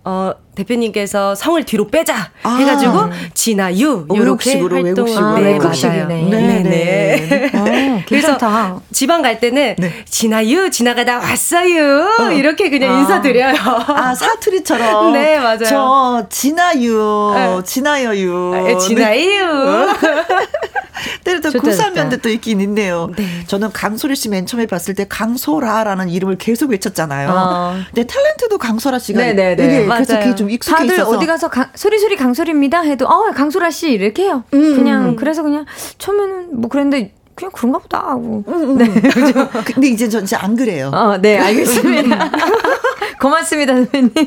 [0.04, 2.56] 어 대표님께서 성을 뒤로 빼자 아.
[2.56, 4.20] 해가지고 진아유 어, 이렇게
[4.56, 5.36] 외국식으로, 활동을 외국식으로.
[5.38, 5.98] 네, 외국식이네.
[5.98, 6.08] 맞아요.
[6.30, 7.52] 네, 네, 네.
[7.54, 8.80] 어, 괜찮다.
[8.92, 9.92] 지방 갈 때는 네.
[10.06, 13.56] 진아유 지나가다 왔어요 이렇게 그냥 인사드려요.
[13.88, 15.14] 아, 사투리처럼.
[15.14, 15.64] 네, 맞아요.
[15.66, 17.64] 저, 진아유, 네.
[17.64, 18.54] 진아여유.
[18.56, 19.88] 아, 진아유.
[21.24, 22.18] 때로 또 구사면도.
[22.18, 23.10] 또 있긴 있네요.
[23.48, 27.30] 저는 강소리 씨 맨 처음에 봤을 때 강소라라는 이름을 계속 외쳤잖아요.
[27.32, 27.76] 어.
[27.94, 29.64] 근데 탤런트도 강소라 씨가 네네네.
[29.64, 30.20] 이게 그래서.
[30.20, 33.92] 그게 좀 익숙해 다들 있어서 어디 가서 강- 소리 소리 강소리입니다 해도 어 강소라 씨
[33.92, 34.44] 이렇게 해요.
[34.54, 34.76] 음.
[34.76, 35.66] 그냥 그래서 그냥
[35.98, 38.44] 처음에는 뭐 그랬는데 그냥 그런가 보다 하고.
[38.78, 38.88] 네.
[39.74, 40.90] 근데 이제 전 진짜 안 그래요.
[40.94, 42.32] 어, 네, 알겠습니다.
[43.22, 44.12] 고맙습니다, 선배님.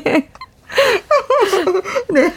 [2.13, 2.31] 네.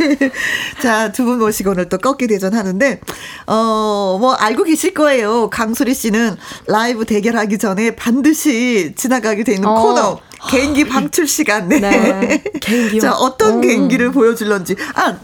[0.83, 3.01] 자, 두 분 모시고 오늘 또 꺾기 대전 하는데,
[3.47, 5.49] 어, 뭐, 알고 계실 거예요.
[5.51, 9.75] 강소리 씨는 라이브 대결하기 전에 반드시 지나가게 돼 있는 어.
[9.81, 10.18] 코너.
[10.50, 11.68] 개인기 방출 시간.
[11.68, 11.80] 네.
[11.80, 12.42] 네.
[12.61, 13.00] 개인기요?
[13.00, 13.61] 자, 어떤 음.
[13.61, 14.76] 개인기를 보여줄런지.
[14.94, 15.16] 아,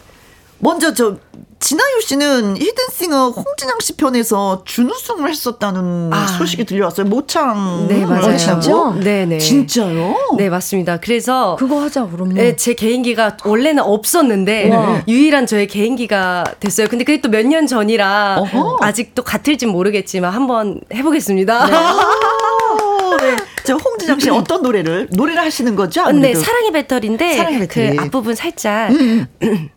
[0.59, 1.17] 먼저 저,
[1.63, 6.27] 진아유 씨는 히든싱어 홍진영 씨 편에서 준우승을 했었다는 아.
[6.27, 7.07] 소식이 들려왔어요.
[7.07, 7.87] 모창.
[7.87, 8.33] 네 맞아요.
[8.33, 8.95] 하셨다고?
[9.01, 9.39] 네네.
[9.39, 10.15] 진짜요?
[10.39, 10.97] 네 맞습니다.
[10.99, 12.31] 그래서 그거 하자, 그럼.
[12.33, 15.05] 네, 제 개인기가 원래는 없었는데 네.
[15.07, 16.89] 유일한 저의 개인기가 됐어요.
[16.89, 18.79] 근데 그게 또 몇 년 전이라 어허.
[18.81, 21.65] 아직도 같을진 모르겠지만 한번 해 보겠습니다.
[21.65, 21.77] 오, 네.
[23.71, 26.03] 저 홍진영 씨 어떤 노래를 노래를 하시는 거죠?
[26.03, 26.41] 네, 아무래도?
[26.41, 27.97] 사랑의 배터리인데 사랑의 배터리.
[27.97, 29.29] 그 앞부분 살짝 음,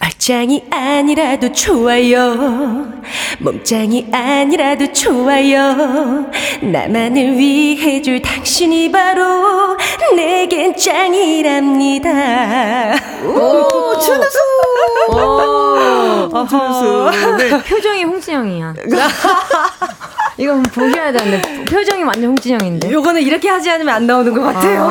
[0.00, 2.92] 얼짱이 아니라도 좋아요
[3.40, 6.30] 몸짱이 아니라도 좋아요
[6.62, 9.76] 나만을 위해 줄 당신이 바로
[10.14, 12.10] 내겐 짱이랍니다
[13.24, 13.66] 오,
[13.98, 14.38] 준우수.
[16.32, 17.36] 오, 준우수.
[17.38, 17.62] 네.
[17.62, 18.74] 표정이 홍진영이야.
[20.38, 22.90] 이거 보셔야 되는데 표정이 완전 홍진영인데.
[22.92, 24.82] 요거는 이렇게 하지 않으면 안 나오는 것 같아요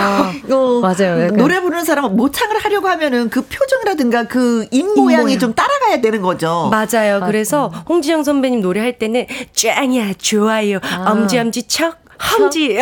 [0.49, 1.21] 어, 맞아요.
[1.25, 1.35] 약간.
[1.37, 6.71] 노래 부르는 사람은 모창을 하려고 하면은 그 표정이라든가 그 입 모양이 좀 따라가야 되는 거죠.
[6.71, 7.21] 맞아요.
[7.25, 12.80] 그래서 홍지영 선배님 노래할 때는 짱이야 좋아요 엄지 엄지 척 험지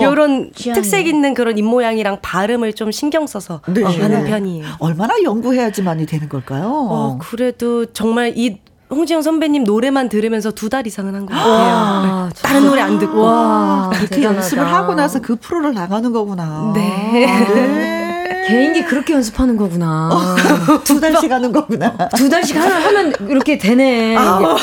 [0.00, 3.82] 이런 특색 있는 그런 입 모양이랑 발음을 좀 신경 써서 네.
[3.82, 4.64] 하는 편이에요.
[4.78, 6.64] 얼마나 연구해야지만이 되는 걸까요?
[6.68, 8.58] 어, 그래도 정말 이
[8.90, 11.50] 홍지영 선배님 노래만 들으면서 두 달 이상은 한 것 같아요.
[11.52, 12.42] 와, 네.
[12.42, 13.20] 다른 노래 안 듣고.
[13.22, 14.36] 와, 그렇게 대단하다.
[14.38, 16.72] 연습을 하고 나서 그 프로를 나가는 거구나.
[16.74, 17.26] 네.
[17.54, 18.44] 네.
[18.48, 20.10] 개인기 그렇게 연습하는 거구나.
[20.84, 21.96] 두 달씩 하는 거구나.
[22.16, 24.16] 두 달씩 하면, 하면 이렇게 되네.
[24.18, 24.56] 아,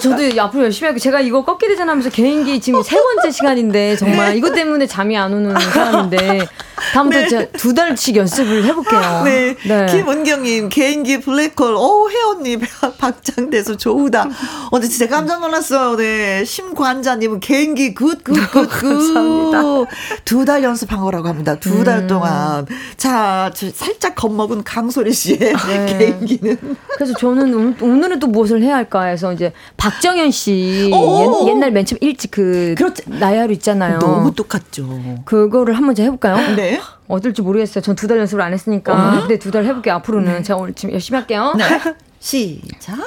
[0.00, 1.00] 저도 앞으로 열심히 할게요.
[1.00, 5.32] 제가 이거 꺾기 대전 하면서 개인기 지금 세 번째 시간인데, 정말 이것 때문에 잠이 안
[5.32, 6.46] 오는 사람인데,
[6.92, 9.22] 다음부터 진짜 두 달씩 연습을 해볼게요.
[9.24, 9.56] 네.
[9.90, 12.60] 김은경님, 개인기 블랙홀, 오, 혜원님,
[12.98, 14.22] 박장대소 좋으다.
[14.22, 15.96] 어, 근데 진짜 깜짝 놀랐어요.
[15.96, 16.44] 네.
[16.44, 18.80] 심관자님은 개인기 good, good, good, good.
[18.80, 19.62] 감사합니다.
[20.24, 21.56] 두달 연습한 거라고 합니다.
[21.56, 22.66] 두달 동안.
[22.96, 25.96] 자, 저 살짝 겁먹은 강소리 씨의 네.
[25.98, 26.76] 개인기는.
[26.94, 31.46] 그래서 저는 오늘, 오늘은 또 무엇을 해야 할까 해서 이제 박정현 씨 오!
[31.48, 33.02] 옛, 날 맨 처음 일찍 그 그렇지.
[33.06, 33.98] 나야루 있잖아요.
[34.00, 34.88] 너무 똑같죠.
[35.24, 36.56] 그거를 한번 제가 해볼까요?
[36.56, 36.80] 네.
[37.08, 37.80] 어떨지 모르겠어요.
[37.82, 39.20] 전 두 달 연습을 안 했으니까.
[39.20, 39.94] 근데 두 달 해볼게요.
[39.94, 41.54] 앞으로는 제가 오늘 지금 열심히 할게요.
[41.56, 41.64] 네.
[42.20, 42.98] 시작.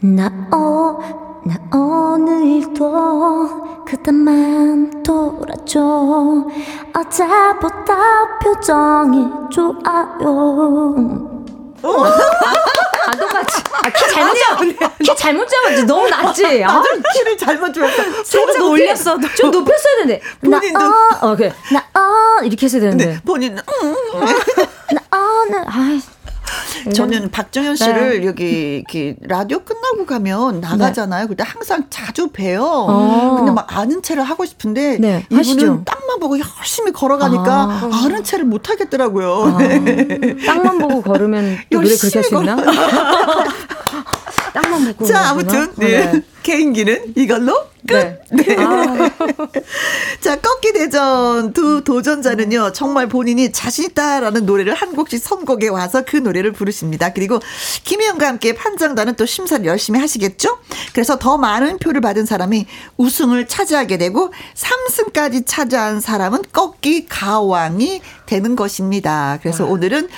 [0.00, 0.98] 나, 어,
[1.44, 6.44] 나 오늘도 그때만 돌아줘
[6.94, 10.94] 어제보다 표정이 좋아요
[13.06, 13.62] 아 똑같이.
[13.72, 14.98] 아, 키 잘못 잡.
[14.98, 15.84] 키 잘못 잡았지.
[15.84, 16.64] 너무 낮지.
[16.64, 16.82] 아,
[17.14, 18.02] 키를 잘못 줄였어.
[18.24, 19.34] 살짝 올렸어도.
[19.34, 20.22] 좀 높였어야 되는데.
[20.40, 20.80] 나, 본인도.
[20.80, 20.92] 어,
[21.22, 21.52] 어, 그래.
[21.72, 23.06] 나, 어, 이렇게 했어야 되는데.
[23.06, 23.94] 네, 본인, 음.
[24.92, 26.00] 나, 어, 나, 아이.
[26.94, 31.26] 저는 박정현 씨를 여기 이렇게 라디오 끝나고 가면 나가잖아요.
[31.28, 32.62] 근데 항상 자주 봬요.
[32.62, 33.36] 어.
[33.38, 35.82] 근데 막 아는 체를 하고 싶은데 네, 이분은 하시죠.
[35.84, 37.90] 땅만 보고 열심히 걸어가니까 아.
[37.92, 38.08] 아.
[38.08, 39.42] 는 체를 못 하겠더라고요.
[39.44, 40.36] 아, 네.
[40.46, 42.56] 땅만 보고 걸으면 또 노래 그렇게 할수 있나?
[44.54, 45.04] 땅만 보고.
[45.04, 45.30] 자.
[45.30, 46.22] 아무튼 네.
[46.42, 47.94] 개인기는 이걸로 끝.
[47.94, 48.18] 네.
[48.30, 48.56] 네.
[48.58, 49.10] 아,
[50.20, 56.52] 자, 꺾기 대전 두 도전자는요, 정말 본인이 자신있다라는 노래를 한 곡씩 선곡에 와서 그 노래를
[56.52, 57.12] 부르십니다.
[57.12, 57.40] 그리고
[57.84, 60.58] 김혜영과 함께 판정단은 또 심사를 열심히 하시겠죠?
[60.92, 68.56] 그래서 더 많은 표를 받은 사람이 우승을 차지하게 되고, 3승까지 차지한 사람은 꺾기 가왕이 되는
[68.56, 69.38] 것입니다.
[69.40, 70.08] 그래서 오늘은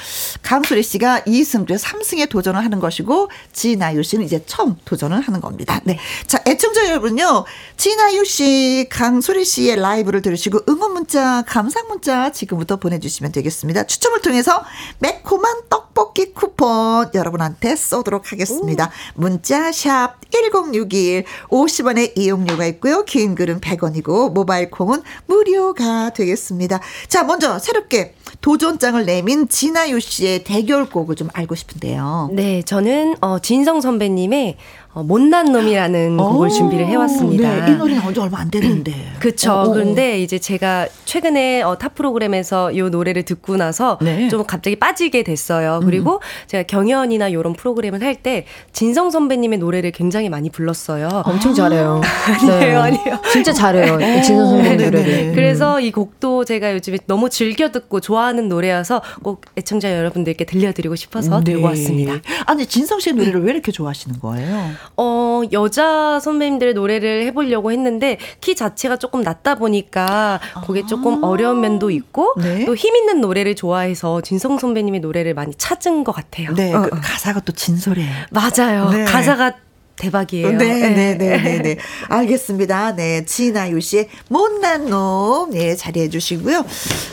[0.42, 5.80] 강소리 씨가 2승, 그래서 3승에 도전을 하는 것이고, 지나유 씨는 이제 처음 도전을 하는 겁니다.
[5.84, 5.98] 네.
[6.26, 7.44] 자, 애청자 여러분요,
[7.76, 13.86] 지나유 씨, 강소리 씨의 라이브를 들으시고 응원 문자, 감상 문자 지금부터 보내주시면 되겠습니다.
[13.86, 14.64] 추첨을 통해서
[14.98, 18.90] 매콤한 떡볶이 쿠폰 여러분한테 쏘도록 하겠습니다.
[19.14, 23.04] 문자 샵 1061, 50원의 이용료가 있고요.
[23.04, 26.80] 긴 글은 100원이고 모바일 콩은 무료가 되겠습니다.
[27.06, 32.30] 자, 먼저 새롭게 도전장을 내민 진아유 씨의 대결곡을 좀 알고 싶은데요.
[32.32, 34.56] 네, 저는 어, 진성 선배님의
[34.98, 37.66] 어, 못난 놈이라는 곡을 오, 준비를 해왔습니다.
[37.66, 38.92] 네, 이 노래 나온 지 얼마 안 됐는데.
[39.20, 39.52] 그쵸.
[39.52, 39.72] 어, 어, 어.
[39.72, 44.24] 그런데 이제 제가 최근에 어, 타 프로그램에서 이 노래를 듣고 나서 네.
[44.24, 44.28] 음.
[44.28, 45.80] 좀 갑자기 빠지게 됐어요.
[45.84, 51.08] 그리고 제가 경연이나 이런 프로그램을 할 때 진성 선배님의 노래를 굉장히 많이 불렀어요.
[51.24, 52.00] 엄청 잘해요.
[52.42, 53.20] 아니에요, 아니에요.
[53.30, 53.96] 진짜 잘해요.
[54.22, 54.90] 진선 선배님 네네.
[54.90, 55.34] 노래를.
[55.36, 61.38] 그래서 이 곡도 제가 요즘에 너무 즐겨 듣고 좋아하는 노래여서 꼭 애청자 여러분들께 들려드리고 싶어서
[61.38, 61.52] 네.
[61.52, 62.14] 들고 왔습니다.
[62.46, 64.70] 아니 진성 씨의 노래를 왜 이렇게 좋아하시는 거예요?
[64.96, 71.90] 어, 여자 선배님들의 노래를 해보려고 했는데, 키 자체가 조금 낮다 보니까, 그게 조금 어려운 면도
[71.90, 72.42] 있고, 아.
[72.42, 72.64] 네.
[72.64, 76.54] 또힘 있는 노래를 좋아해서 진성 선배님의 노래를 많이 찾은 것 같아요.
[76.54, 78.10] 네, 어, 그 가사가 또 진솔해요.
[78.30, 78.90] 맞아요.
[78.90, 79.04] 네.
[79.04, 79.54] 가사가
[79.98, 80.52] 대박이에요.
[80.52, 80.88] 네, 예.
[80.88, 81.76] 네, 네, 네, 네.
[82.08, 82.94] 알겠습니다.
[82.94, 86.64] 네, 지나유 씨의 못난 놈, 예, 자리해 주시고요.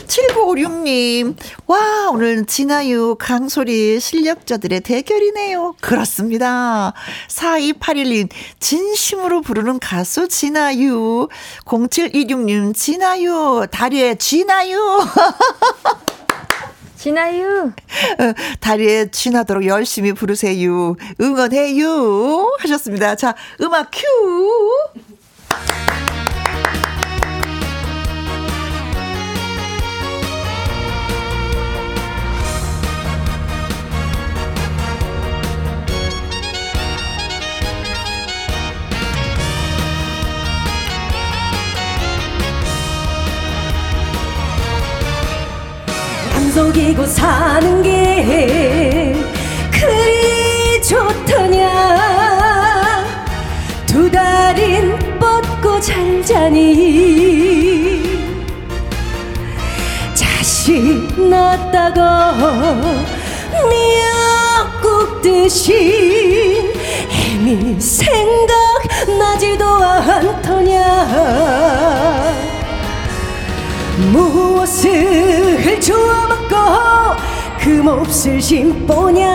[0.06, 5.74] 7956님, 와, 오늘 진아유, 강소리 실력자들의 대결이네요.
[5.80, 6.92] 그렇습니다.
[7.28, 11.28] 4281님, 진심으로 부르는 가수 진아유.
[11.64, 14.76] 0726님, 진아유, 다리에 진아유.
[17.06, 17.66] 진아유.
[18.18, 20.96] 어, 다리에 쥐나도록 열심히 부르세요.
[21.20, 22.56] 응원해요.
[22.58, 23.14] 하셨습니다.
[23.14, 24.02] 자, 음악 큐.
[46.76, 49.16] 안 속이고 사는 게
[49.72, 51.64] 그리 좋더냐?
[53.86, 58.02] 두 달인 뻗고 잘 자니
[60.12, 62.00] 자식 낳았다고
[63.70, 66.72] 미역국 드신
[67.10, 68.54] 애미 생각
[69.18, 71.06] 나지도 않더냐?
[74.12, 76.15] 무엇을 주워먹
[76.56, 79.26] 고그 몹쓸 심보냐?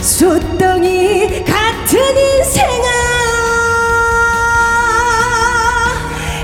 [0.00, 2.86] 숫덩이 같은 인생아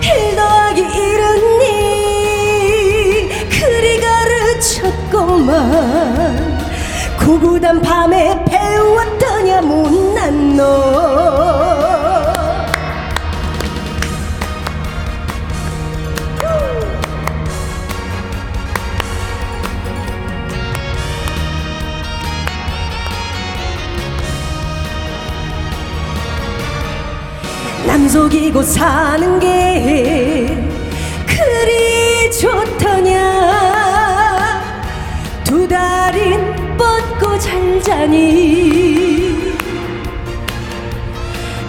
[0.02, 3.28] 일 더하기 일은 니?
[3.48, 5.48] 그리 가르쳤건만
[7.18, 11.67] 고구단 밤에 배웠더냐 못난 너
[28.08, 30.46] 속이고 사는 게
[31.26, 33.18] 그리 좋더냐?
[35.44, 39.54] 두 달인 뻗고 잘 자니?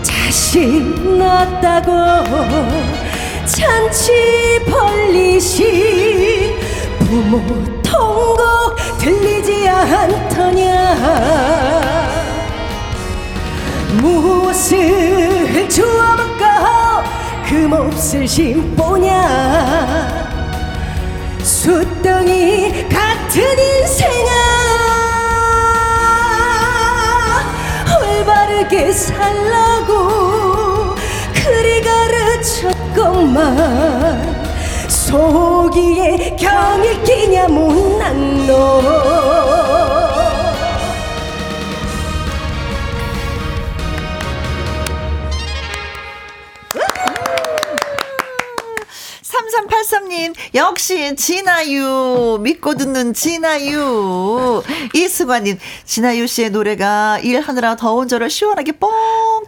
[0.01, 0.71] 자식
[1.17, 1.91] 낳았다고
[3.45, 6.57] 잔치 벌리시?
[6.99, 7.41] 부모
[7.83, 10.95] 통곡 들리지 않더냐?
[14.01, 16.18] 무엇을 주워
[17.55, 20.27] 몹쓸 심보냐?
[21.41, 24.29] 숫덩이 같은 인생아
[28.01, 30.95] 올바르게 살라고
[31.33, 31.81] 그리
[32.91, 34.35] 가르쳤건만
[34.87, 39.38] 속이에 경일 끼냐 못난 너
[49.99, 52.39] 3383님, 역시 진아유.
[52.41, 54.63] 믿고 듣는 진아유.
[54.93, 58.89] 이승환님, 진아유 씨의 노래가 일하느라 더운 저를 시원하게 뻥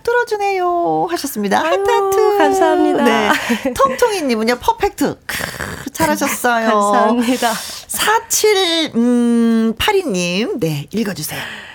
[0.03, 1.07] 뚫어주네요.
[1.09, 1.59] 하셨습니다.
[1.59, 2.37] 하트, 하트.
[2.37, 3.03] 감사합니다.
[3.03, 3.29] 네.
[3.73, 5.19] 통통이님은요, perfect.
[5.25, 6.67] 크, 잘하셨어요.
[6.69, 7.53] 감사합니다.
[8.93, 11.70] 4782님, 네, 읽어주세요.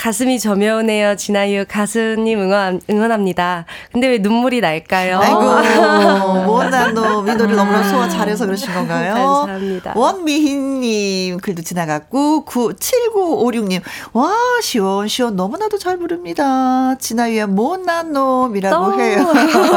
[0.00, 1.16] 가슴이 저며오네요.
[1.16, 3.66] 진아유 가수님 응원, 응원합니다.
[3.92, 5.18] 근데 왜 눈물이 날까요?
[5.18, 5.60] 아이고.
[7.30, 9.12] 이 노래 너무나 소화 잘해서 그러신 건가요?
[9.12, 9.92] 감사합니다.
[9.94, 13.82] 원미희님 글도 지나갔고, 9, 7956님.
[14.14, 14.32] 와,
[14.62, 16.94] 시원시원 너무나도 잘 부릅니다.
[16.98, 19.00] 진아유의 못난 놈이라고 또.
[19.02, 19.34] 해요.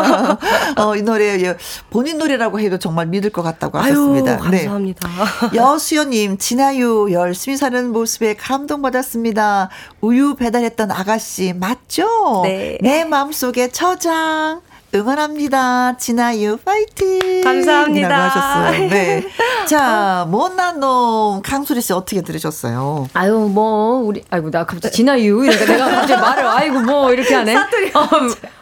[0.80, 1.58] 어, 이 노래, 예,
[1.90, 4.38] 본인 노래라고 해도 정말 믿을 것 같다고 하셨습니다.
[4.50, 4.60] 네.
[4.60, 5.10] 감사합니다.
[5.54, 9.70] 여수연님, 진아유 열심히 사는 모습에 감동받았습니다.
[10.00, 12.42] 우유 배달했던 아가씨 맞죠?
[12.44, 12.78] 네.
[12.82, 14.62] 내 마음속에 저장.
[14.96, 15.98] 응원합니다.
[15.98, 17.42] 진아유 파이팅.
[17.44, 18.26] 감사합니다.
[18.30, 18.90] 하셨어요.
[18.90, 19.24] 네.
[19.68, 23.08] 자, 못난 놈 강수리 씨 어떻게 들으셨어요?
[23.14, 27.56] 아유 뭐 우리 아이고 나 갑자기 진아유 이러니까 내가 갑자기 말을 아이고 뭐 이렇게 하네.
[27.56, 27.62] 어,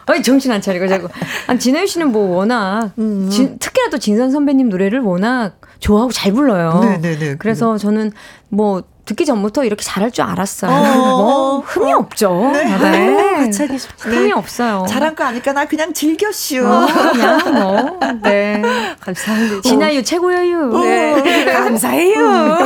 [0.06, 1.08] 아니 정신 안 차리고 자꾸.
[1.48, 6.80] 아니 진아유 씨는 뭐 워낙 진, 특히나 또 진선 선배님 노래를 워낙 좋아하고 잘 불러요.
[6.80, 7.36] 네네네.
[7.40, 8.10] 그래서 저는
[8.48, 10.70] 뭐 듣기 전부터 이렇게 잘할 줄 알았어요.
[10.70, 10.82] 어.
[11.22, 12.50] 뭐 흠이 없죠.
[12.52, 12.64] 네.
[12.64, 13.16] 네.
[13.46, 14.86] 하찬이 흠이 없어요.
[14.88, 16.64] 잘한 거 아니까 나 그냥 즐겼슈.
[16.64, 17.98] 어, 그냥 뭐.
[18.22, 18.62] 네.
[19.00, 19.60] 감사합니다.
[19.68, 20.78] 진아유 최고예요.
[20.78, 21.44] 네.
[21.52, 22.58] 감사해요.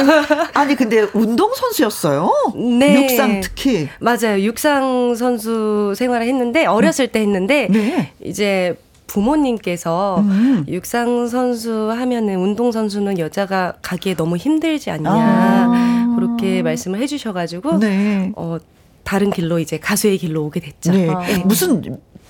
[0.54, 2.30] 아니 근데 운동 선수였어요?
[2.78, 3.02] 네.
[3.02, 3.88] 육상 특히.
[3.98, 4.40] 맞아요.
[4.40, 8.12] 육상 선수 생활을 했는데 어렸을 때 했는데 네.
[8.22, 8.76] 이제
[9.06, 10.64] 부모님께서 음.
[10.68, 16.05] 육상 선수 하면은 운동 선수는 여자가 가기에 너무 힘들지 않냐 아.
[16.16, 18.32] 그렇게 말씀을 해주셔가지고 네.
[18.36, 18.58] 어
[19.04, 20.92] 다른 길로 이제 가수의 길로 오게 됐죠.
[20.92, 21.08] 네.
[21.08, 21.22] 아.
[21.44, 21.82] 무슨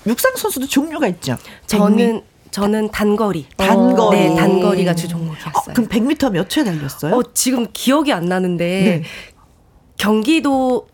[0.07, 1.37] 육상 선수도 종류가 있죠.
[1.67, 3.47] 저는 저는 단거리.
[3.57, 4.19] 단거리.
[4.19, 5.75] 네, 단거리가 주 어, 종목이었어요.
[5.75, 7.15] 그럼 100m 몇 초에 달렸어요?
[7.15, 9.03] 어, 지금 기억이 안 나는데 네.
[9.97, 10.87] 경기도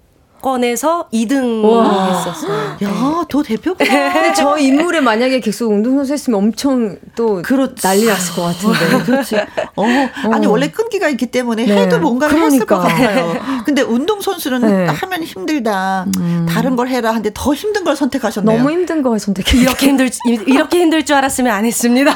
[0.42, 2.08] 건에서 2등 와.
[2.18, 2.76] 했었어요.
[2.82, 3.78] 야, 도 대표가.
[3.84, 7.80] 근데 저 인물에 만약에 객수 운동선수 했으면 엄청 또 그렇지.
[7.82, 9.04] 난리 났을 것 같은데.
[9.04, 9.36] 그렇지.
[9.76, 9.84] 어,
[10.32, 11.82] 아니 원래 끈기가 있기 때문에 네.
[11.82, 13.06] 해도 뭔가를 했을 것 그러니까.
[13.06, 13.40] 같아요.
[13.64, 14.86] 근데 운동 선수는 네.
[14.86, 16.06] 하면 힘들다.
[16.48, 17.10] 다른 걸 해라.
[17.10, 18.58] 하는데 더 힘든 걸 선택하셨네요.
[18.58, 19.58] 너무 힘든 거 선택해.
[19.58, 20.10] 이렇게 힘들
[20.46, 22.12] 이렇게 힘들 줄 알았으면 안 했습니다.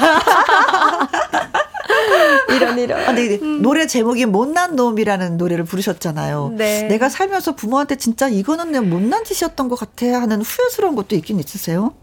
[2.55, 3.01] 이런 이런.
[3.01, 6.55] 아, 근데 노래 제목이 못난 놈이라는 노래를 부르셨잖아요.
[6.57, 6.83] 네.
[6.85, 11.95] 내가 살면서 부모한테 진짜 이거는 내 못난 짓이었던 것 같아 하는 후회스러운 것도 있긴 있으세요?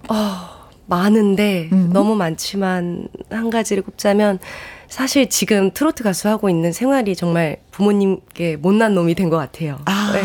[0.85, 1.89] 많은데 음.
[1.93, 4.39] 너무 많지만 한 가지를 꼽자면
[4.89, 9.79] 사실 지금 트로트 가수 하고 있는 생활이 정말 부모님께 못난 놈이 된 것 같아요.
[9.85, 10.11] 아.
[10.13, 10.21] 네.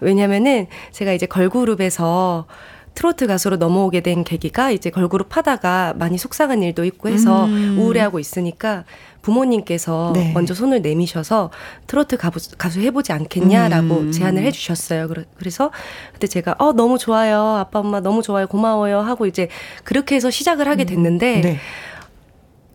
[0.00, 2.46] 왜냐면은 제가 이제 걸그룹에서
[2.98, 7.76] 트로트 가수로 넘어오게 된 계기가 이제 걸그룹 하다가 많이 속상한 일도 있고 해서 음.
[7.78, 8.82] 우울해하고 있으니까
[9.22, 10.32] 부모님께서 네.
[10.34, 11.50] 먼저 손을 내미셔서
[11.86, 14.10] 트로트 가수, 가수 해보지 않겠냐라고 음.
[14.10, 15.06] 제안을 해주셨어요.
[15.06, 15.70] 그래- 그래서
[16.12, 19.48] 그때 제가 어 너무 좋아요, 아빠 엄마 너무 좋아요, 고마워요 하고 이제
[19.84, 21.56] 그렇게 해서 시작을 하게 됐는데 네.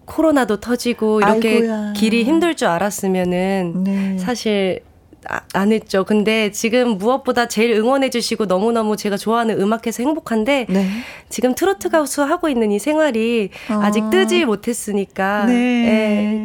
[0.06, 1.94] 코로나도 터지고 이렇게 아이고야.
[1.98, 4.18] 길이 힘들 줄 알았으면은 네.
[4.20, 4.93] 사실 아,
[5.54, 6.04] 안 했죠.
[6.04, 10.88] 근데 지금 무엇보다 제일 응원해주시고 너무너무 제가 좋아하는 음악해서 행복한데 네.
[11.30, 13.80] 지금 트로트 가수 하고 있는 이 생활이 어.
[13.84, 15.54] 아직 뜨지 못했으니까 네.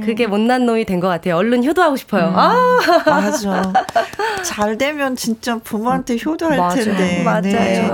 [0.01, 1.37] 예, 그게 못난 놈이 된 것 같아요.
[1.37, 2.29] 얼른 효도하고 싶어요.
[2.29, 2.35] 음.
[2.37, 3.72] 아, 맞아.
[4.45, 6.76] 잘 되면 진짜 부모한테 효도할 맞아.
[6.83, 7.22] 텐데.
[7.22, 7.43] 맞아요.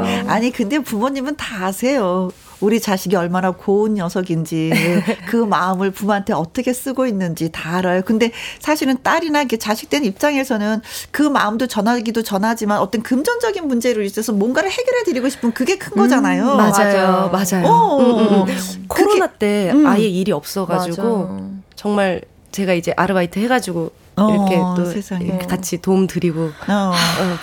[0.02, 0.24] 네.
[0.26, 2.30] 아니 근데 부모님은 다 아세요.
[2.64, 4.72] 우리 자식이 얼마나 고운 녀석인지
[5.28, 8.00] 그 마음을 부모한테 어떻게 쓰고 있는지 다 알아요.
[8.02, 14.70] 근데 사실은 딸이나 이렇게 자식된 입장에서는 그 마음도 전하기도 전하지만 어떤 금전적인 문제로 있어서 뭔가를
[14.70, 16.56] 해결해 드리고 싶은 그게 큰 거잖아요.
[16.56, 17.30] 맞아요.
[17.30, 17.66] 맞아요.
[17.66, 18.44] 어, 음, 음, 음.
[18.46, 18.58] 그게-
[18.88, 19.86] 코로나 때 음.
[19.86, 21.44] 아예 일이 없어가지고 맞아.
[21.76, 25.24] 정말 제가 이제 아르바이트 해가지고 어, 이렇게 또 세상에.
[25.24, 26.72] 이렇게 같이 도움 드리고 어.
[26.72, 26.92] 어,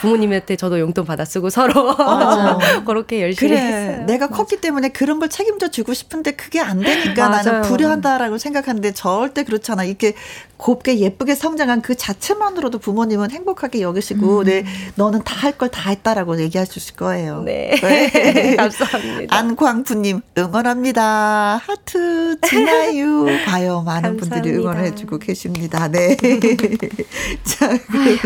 [0.01, 2.57] 부모님한테 저도 용돈 받아 쓰고 서로 어.
[2.85, 3.61] 그렇게 열심히 그래.
[3.61, 4.05] 했어요.
[4.05, 7.61] 내가 컸기 때문에 그런 걸 책임져 주고 싶은데 그게 안 되니까 나는.
[7.63, 9.83] 불효한다라고 생각하는데 절대 그렇잖아.
[9.83, 10.13] 이렇게
[10.57, 14.63] 곱게 예쁘게 성장한 그 자체만으로도 부모님은 행복하게 여기시고, 네,
[14.93, 17.41] 너는 다 할 걸 다 했다라고 얘기해 주실 거예요.
[17.41, 17.71] 네.
[18.57, 19.35] 감사합니다.
[19.35, 21.59] 안광부님 응원합니다.
[21.65, 24.59] 하트 진아유 봐요 많은 분들이 감사합니다.
[24.71, 25.87] 응원해 주고 계십니다.
[25.87, 26.15] 네.
[27.43, 28.17] 자, 그,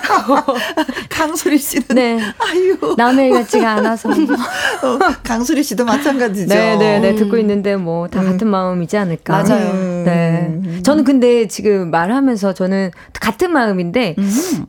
[1.08, 2.18] 강소리 씨는 네.
[2.38, 2.94] 아유.
[2.96, 4.10] 남의 일 같지가 않아서.
[4.12, 6.48] 어, 강수리 씨도 마찬가지죠.
[6.54, 7.14] 네, 네, 네.
[7.14, 9.42] 듣고 있는데 뭐다 같은 마음이지 않을까.
[9.42, 10.04] 맞아요.
[10.04, 10.82] 네.
[10.82, 14.66] 저는 근데 지금 말하면서 저는 같은 마음인데, 음.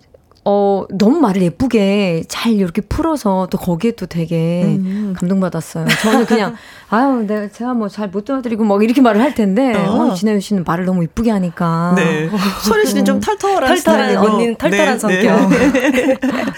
[0.47, 5.15] 어, 너무 말을 예쁘게 잘 이렇게 풀어서 또 거기에 또 되게 음.
[5.17, 5.87] 감동받았어요.
[6.03, 6.55] 저는 그냥,
[6.91, 10.09] 아유, 내가 제가 뭐 잘 못 도와드리고 막 이렇게 말을 할 텐데, 어.
[10.11, 10.13] 어.
[10.13, 11.93] 진아유 씨는 말을 너무 예쁘게 하니까.
[11.95, 12.29] 네.
[12.63, 14.17] 소리 씨는 좀 털털한 털털한.
[14.17, 15.49] 언니는 털털한 성격.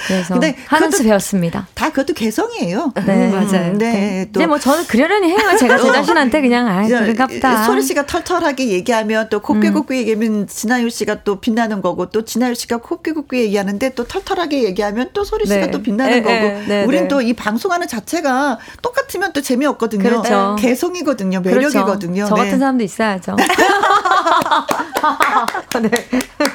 [0.07, 1.67] 그래서 근데 그것도- 배웠습니다.
[1.73, 2.91] 다 그것도 개성이에요.
[3.05, 3.29] 네.
[3.31, 3.77] 맞아요.
[3.77, 4.27] 네.
[4.33, 5.37] 또 이제 뭐 저는 그러려니 해요.
[5.57, 5.91] 제가 제 어.
[5.93, 7.63] 자신한테 그냥, 아, 야, 그런갑다.
[7.63, 12.53] 소리 씨가 털털하게 얘기하면 또 곱게 곱게 얘기하면 진아유 씨가 또 빛나는 거고 또 진아유
[12.53, 15.71] 씨가 곱게 곱게 얘기하는 데 또 털털하게 얘기하면 또 소리 씨가 네.
[15.71, 17.07] 또 빛나는 에, 거고 에, 네, 우린 네.
[17.07, 20.03] 또이 방송하는 자체가 똑같으면 또 재미없거든요.
[20.03, 20.55] 그렇죠.
[20.59, 21.41] 개성이거든요.
[21.41, 21.57] 그렇죠.
[21.79, 22.25] 매력이거든요.
[22.27, 22.57] 저 같은 네.
[22.59, 23.35] 사람도 있어야죠.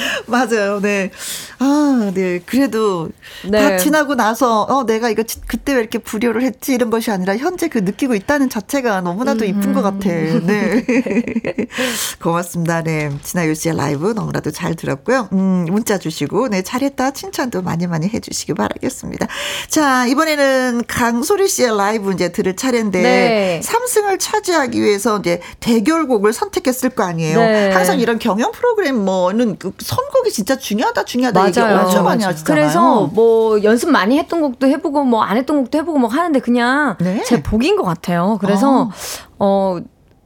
[0.26, 0.80] 맞아요.
[0.80, 1.10] 네.
[1.58, 2.40] 아, 네.
[2.44, 3.08] 그래도
[3.48, 3.60] 네.
[3.70, 7.36] 다 지나고 나서 어 내가 이거 지- 그때 왜 이렇게 불효를 했지 이런 것이 아니라
[7.36, 10.08] 현재 그 느끼고 있다는 자체가 너무나도 이쁜 것 같아.
[10.08, 10.84] 네.
[12.22, 12.82] 고맙습니다.
[12.82, 13.10] 네.
[13.22, 15.28] 진아유 씨의 라이브 너무나도 잘 들었고요.
[15.32, 19.26] 음, 문자 주시고 네, 잘했다 칭찬도 많이 많이 해 주시기 바라겠습니다.
[19.68, 23.60] 자, 이번에는 강소리 씨의 라이브 이제 들을 차례인데 네.
[23.62, 27.38] 삼승을 차지하기 위해서 이제 대결곡을 선택했을 거 아니에요.
[27.38, 27.70] 네.
[27.72, 31.80] 항상 이런 경연 프로그램 뭐는 그 선곡이 진짜 중요하다 중요하다 맞아요.
[31.84, 32.24] 엄청 많이.
[32.24, 32.44] 하시잖아요.
[32.62, 36.96] 그래서 뭐 연습 많이 했던 곡도 해보고 뭐 안 했던 곡도 해보고 뭐 하는데 그냥
[37.00, 37.22] 네.
[37.24, 38.38] 제 복인 것 같아요.
[38.40, 38.90] 그래서
[39.38, 39.78] 어.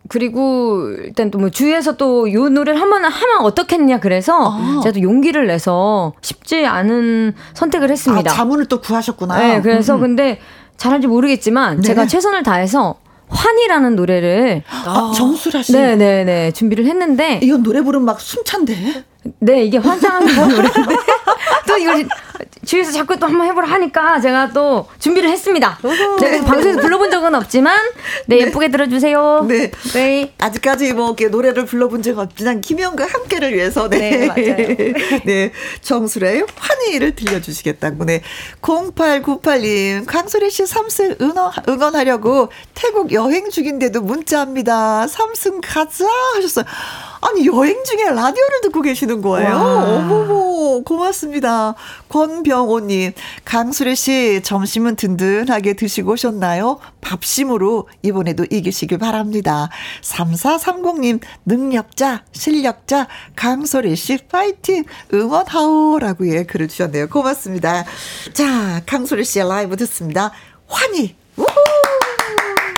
[0.07, 4.81] 그리고 일단 또 뭐 주위에서 또 요 노래를 한번 하면 어떻겠냐 그래서 아.
[4.83, 8.31] 제가 또 용기를 내서 쉽지 않은 선택을 아, 했습니다.
[8.31, 9.39] 자문을 또 구하셨구나.
[9.39, 10.01] 네, 그래서 음.
[10.01, 10.41] 근데
[10.77, 11.83] 잘할지 모르겠지만 네.
[11.83, 12.97] 제가 최선을 다해서
[13.35, 15.72] 환이라는 노래를 아, 정수라 씨.
[15.72, 19.05] 네, 네, 네 준비를 했는데 이건 노래 부르면 막 숨찬데.
[19.41, 20.97] 네, 이게 환장하는 노래인데.
[21.66, 22.07] 또 이걸
[22.65, 25.79] 주위에서 자꾸 또 한번 해보라 하니까 제가 또 준비를 했습니다.
[26.21, 27.79] 제가 방송에서 불러본 적은 없지만,
[28.27, 29.47] 네, 예쁘게 들어주세요.
[29.49, 29.71] 네.
[29.93, 30.33] 네.
[30.39, 34.67] 아직까지 뭐 이렇게 노래를 불러본 적 없지만 김영과 함께를 위해서 네, 네, 맞아요.
[35.25, 38.23] 네 정수라의 환희를 들려주시겠다고 네
[38.62, 46.65] 0898님 강수리 씨 삼승 응원, 응원하려고 태국 여행 중인데도 문자합니다 삼승 가자 하셨어요.
[47.27, 49.49] 아니 여행 중에 라디오를 듣고 계시는 거예요.
[49.55, 49.85] 와.
[49.97, 51.75] 어머머 고맙습니다.
[52.11, 53.12] 권병호님
[53.47, 56.81] 강수리 씨 점심은 든든하게 드시고 오셨나요?
[57.01, 59.70] 밥심으로 이번에도 이기시길 바랍니다.
[60.03, 67.09] 3430님 능력자 실력자 강소리 씨 파이팅 응원하오라고 예 글을 주셨네요.
[67.09, 67.85] 고맙습니다.
[68.35, 70.31] 자 강소리 씨의 라이브 듣습니다.
[70.66, 71.47] 환희 우후!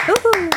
[0.09, 0.56] 우후!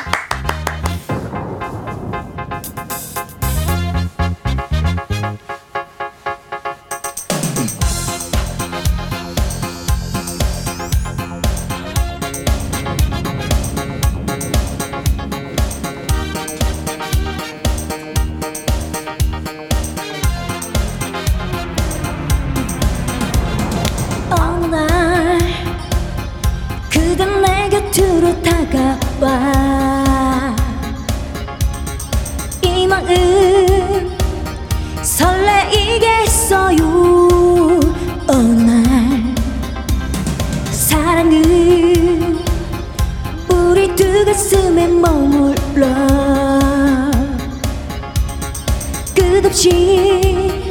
[49.50, 50.64] 끝없이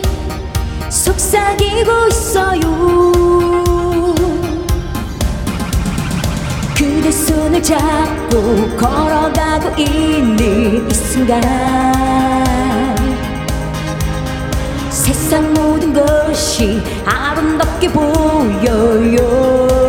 [0.89, 2.61] 속삭이고 있어요.
[6.77, 11.43] 그대 손을 잡고 걸어가고 있는 이 순간
[14.91, 19.88] 세상 모든 것이 아름답게 보여요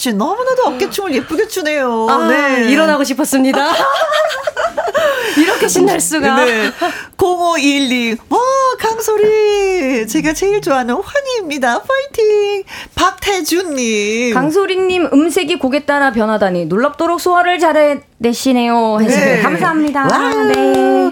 [0.00, 2.06] 씨 너무나도 어깨춤을 예쁘게 추네요.
[2.08, 2.70] 아, 네.
[2.70, 3.70] 일어나고 싶었습니다.
[5.36, 6.42] 이렇게 신날 수가.
[6.42, 6.70] 네.
[7.18, 8.16] 0512.
[8.30, 8.38] 와,
[8.78, 10.06] 강소리.
[10.08, 11.82] 제가 제일 좋아하는 환희입니다.
[11.82, 12.62] 파이팅.
[12.94, 14.32] 박태준님.
[14.32, 19.00] 강소리님 음색이 곡에 따라 변하다니 놀랍도록 소화를 잘해내시네요.
[19.06, 19.42] 네.
[19.42, 20.08] 감사합니다.
[20.10, 20.44] wow.
[20.44, 21.10] 네.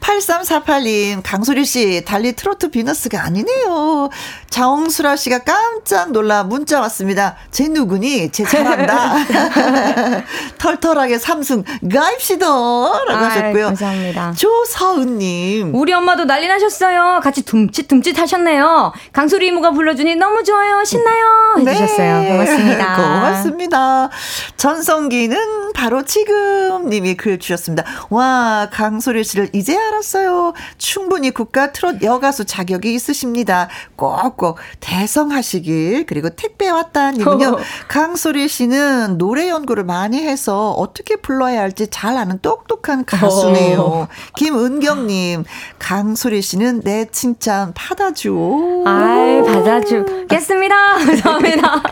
[0.00, 4.08] 8348님, 강소리 씨, 달리 트로트 비너스가 아니네요.
[4.48, 7.36] 자홍수라 씨가 깜짝 놀라 문자 왔습니다.
[7.50, 8.30] 제 누구니?
[8.32, 9.14] 제 잘한다.
[10.58, 12.46] 털털하게 삼승 가입시다.
[12.46, 13.66] 라고 아이, 하셨고요.
[13.66, 14.34] 감사합니다.
[14.36, 15.74] 조서은님.
[15.74, 17.20] 우리 엄마도 난리 나셨어요.
[17.22, 18.92] 같이 둠칫둠칫 하셨네요.
[19.12, 20.82] 강소리 이모가 불러주니 너무 좋아요.
[20.84, 21.56] 신나요.
[21.58, 22.28] 해주셨어요.
[22.32, 22.96] 고맙습니다.
[22.96, 23.02] 네.
[23.02, 24.10] 고맙습니다.
[24.56, 27.84] 전성기는 바로 지금 님이 글 주셨습니다.
[28.10, 30.54] 와, 강소리 씨를 이제 알았어요.
[30.78, 33.68] 충분히 국가 트롯 여가수 자격이 있으십니다.
[33.96, 36.06] 꼭꼭 대성하시길.
[36.06, 37.58] 그리고 택배 왔다 님은요.
[37.88, 44.08] 강소리 씨는 노래 연구를 많이 해서 어떻게 불러야 할지 잘 아는 똑똑한 가수네요.
[44.36, 45.44] 김은경 님,
[45.78, 48.30] 강소리 씨는 내 칭찬 받아줘.
[48.86, 50.74] 아이, 받아주겠습니다.
[50.98, 51.82] 감사합니다.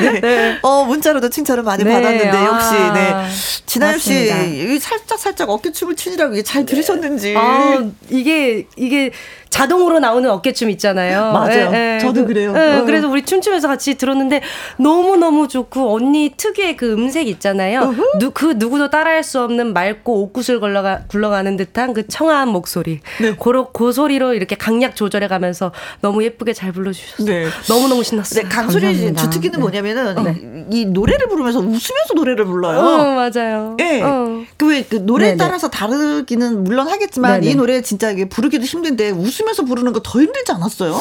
[0.20, 0.58] 네.
[0.62, 3.28] 어, 문자로도 칭찬을 많이 네, 받았는데, 역시, 아, 네.
[3.66, 4.30] 진아유 씨.
[4.74, 7.25] 이 살짝, 살짝 어깨춤을 추시라고 이게 잘 들으셨는지.
[7.34, 7.36] 거지.
[7.36, 9.10] 아, 이게 이게
[9.50, 11.32] 자동으로 나오는 어깨춤 있잖아요.
[11.32, 11.70] 맞아요.
[11.72, 11.98] 예, 예.
[11.98, 12.52] 저도 그, 그래요.
[12.56, 12.84] 예, 어.
[12.84, 14.42] 그래서 우리 춤추면서 같이 들었는데
[14.76, 17.94] 너무 너무 좋고 언니 특유의 그 음색 있잖아요.
[18.18, 23.00] 누, 그 누구도 따라할 수 없는 맑고 옥구슬 굴러가 굴러가는 듯한 그 청아한 목소리.
[23.20, 23.32] 네.
[23.32, 25.72] 고로 그 소리로 이렇게 강약 조절해 가면서
[26.02, 27.26] 너무 예쁘게 잘 불러주셨어요.
[27.26, 27.46] 네.
[27.68, 28.42] 너무 너무 신났어요.
[28.42, 29.14] 네, 강소리.
[29.14, 29.58] 주특기는 네.
[29.58, 32.78] 뭐냐면은 이, 이 노래를 부르면서 웃으면서 노래를 불러요.
[32.78, 33.76] 어, 맞아요.
[33.80, 34.02] 예.
[34.02, 34.42] 어.
[34.58, 35.38] 그왜그 노래에 네네.
[35.38, 37.52] 따라서 다르기는 물론 하겠지 만 네네.
[37.52, 41.00] 이 노래 진짜 이게 부르기도 힘든데 웃으면서 부르는 거 더 힘들지 않았어요?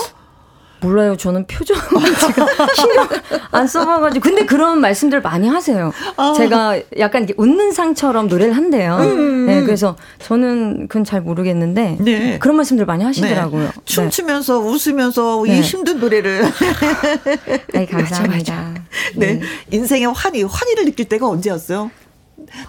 [0.82, 1.16] 몰라요.
[1.16, 1.82] 저는 표정을
[2.20, 3.08] 제가 신경
[3.52, 4.22] 안 써봐가지고.
[4.24, 5.92] 근데 그런 말씀들 많이 하세요.
[6.18, 6.34] 아.
[6.36, 9.00] 제가 약간 이렇게 웃는 상처럼 노래를 한대요.
[9.00, 11.98] 네, 그래서 저는 그건 잘 모르겠는데.
[12.00, 12.40] 음, 네.
[12.40, 13.64] 그런 말씀들 많이 하시더라고요.
[13.64, 13.72] 네.
[13.86, 15.62] 춤추면서 웃으면서 이 네.
[15.62, 18.74] 힘든 노래를 네, 네, 감사합니다.
[19.16, 19.40] 네.
[19.72, 21.90] 인생의 환희, 환희를 느낄 때가 언제였어요?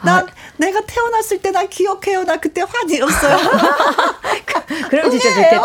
[0.05, 0.25] 나
[0.59, 2.25] 내가 태어났을 때 나 기억해요.
[2.25, 3.37] 나 그때 환희였어요.
[4.91, 5.63] 그럼 진짜 좋겠다.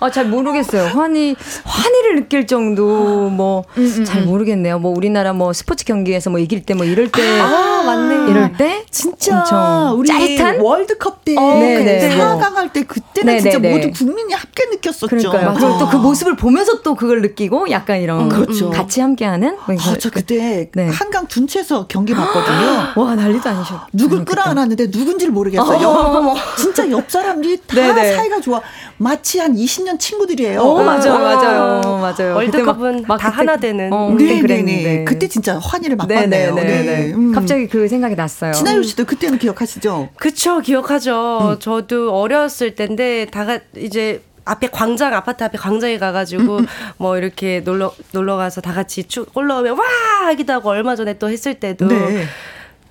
[0.00, 0.84] 아, 잘 모르겠어요.
[0.88, 3.64] 환희, 환희를 느낄 정도, 뭐,
[4.04, 4.78] 잘 모르겠네요.
[4.78, 7.22] 뭐, 우리나라 뭐, 스포츠 경기에서 뭐, 이길 때 뭐, 이럴 때.
[7.40, 8.30] 아, 맞네.
[8.30, 8.84] 이럴 때?
[8.90, 10.60] 진짜 우리 짜릿한?
[10.60, 12.16] 월드컵 때 어, 그때 네네.
[12.18, 13.50] 4강 할 때 그때는 네네네.
[13.50, 15.06] 진짜 모두 국민이 함께 느꼈었죠.
[15.08, 15.54] 그러니까요.
[15.54, 18.70] 그리고 또그 모습을 보면서 또 그걸 느끼고 약간 이런 그렇죠.
[18.70, 20.88] 같이 함께 하는 뭐 아, 저 그때 네.
[20.88, 22.92] 한강 둔치에서 경기 봤 거든요.
[22.96, 23.80] 와 난리도 아니셨.
[23.92, 25.80] 누굴 끌어안았는데 누군지를 모르겠어요.
[25.82, 28.14] 옆, 진짜 옆 사람들이 다 네네.
[28.16, 28.60] 사이가 좋아.
[28.98, 30.60] 마치 한 20년 친구들이에요.
[30.60, 31.18] 어, 맞아요, 어.
[31.18, 32.34] 맞아요, 맞아요.
[32.36, 33.92] 월드컵은 그때 막- 막다 그때- 하나 되는.
[33.92, 34.40] 어, 네네네.
[34.42, 35.04] 그랬는데.
[35.04, 36.54] 그때 진짜 환희를 맛봤네요.
[36.54, 36.82] 네네네.
[36.82, 37.12] 네.
[37.14, 37.32] 음.
[37.32, 38.52] 갑자기 그 생각이 났어요.
[38.52, 40.10] 진아유 씨도 그때는 기억하시죠?
[40.16, 41.56] 그쵸, 기억하죠.
[41.60, 46.60] 저도 어렸을 때인데, 다가, 이제, 앞에 광장, 아파트 앞에 광장에 가가지고,
[46.96, 49.84] 뭐, 이렇게 놀러, 놀러 가서 다 같이 축 올라오면, 와!
[50.26, 52.24] 하기도 하고, 얼마 전에 또 했을 때도, 네.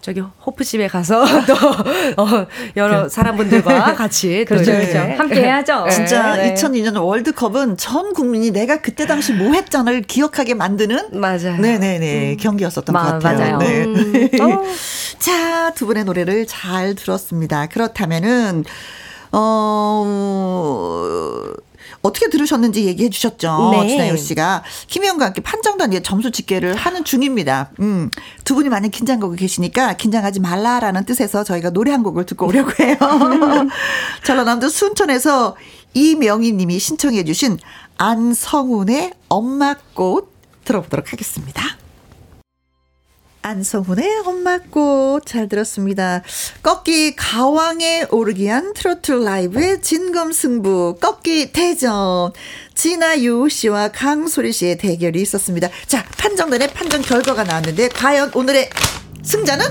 [0.02, 1.54] 저기, 호프집에 가서, 또,
[2.24, 2.48] 어,
[2.78, 4.72] 여러 사람분들과 같이, 또 그렇죠.
[4.72, 5.00] 그렇죠.
[5.18, 5.88] 함께 해야죠.
[5.92, 6.54] 진짜 네.
[6.54, 11.58] 2002년 월드컵은 전 국민이 내가 그때 당시 뭐 했잖아를 기억하게 만드는 맞아요.
[11.58, 13.38] 네네네 경기였었던 마- 것 같아요.
[13.38, 13.58] 맞아요.
[13.58, 13.84] 네.
[13.84, 14.30] 음.
[14.42, 14.64] 어.
[15.20, 17.66] 자, 두 분의 노래를 잘 들었습니다.
[17.68, 18.64] 그렇다면은,
[19.32, 20.86] 어,
[22.02, 23.72] 어떻게 들으셨는지 얘기해 주셨죠.
[23.74, 23.90] 네.
[23.90, 24.64] 진아유 씨가.
[24.88, 27.72] 김혜영과 함께 판정단 이제 점수 집계를 하는 중입니다.
[27.82, 28.10] 음,
[28.46, 32.96] 두 분이 많이 긴장하고 계시니까 긴장하지 말라라는 뜻에서 저희가 노래 한 곡을 듣고 오려고 해요.
[34.24, 35.56] 전라남도 순천에서
[35.94, 37.58] 이명희 님이 신청해 주신
[37.98, 40.32] 안성훈의 엄마꽃
[40.64, 41.79] 들어보도록 하겠습니다.
[43.42, 46.22] 안성훈의 엄마꽃 잘 들었습니다.
[46.62, 52.32] 꺾기 가왕에 오르기 한 트로트 라이브의 진검승부 꺾기 대전
[52.76, 55.70] 진아유 씨와 강소리 씨의 대결이 있었습니다.
[55.88, 58.70] 자 판정단의 판정 결과가 나왔는데 과연 오늘의
[59.24, 59.66] 승자는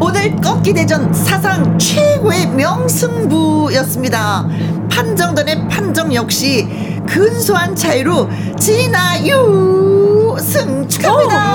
[0.00, 4.48] 오늘 꺾기 대전 사상 최고의 명승부였습니다.
[4.90, 6.66] 판정단의 판정 역시
[7.06, 9.97] 근소한 차이로 진아유
[10.36, 11.54] 승 축하합니다.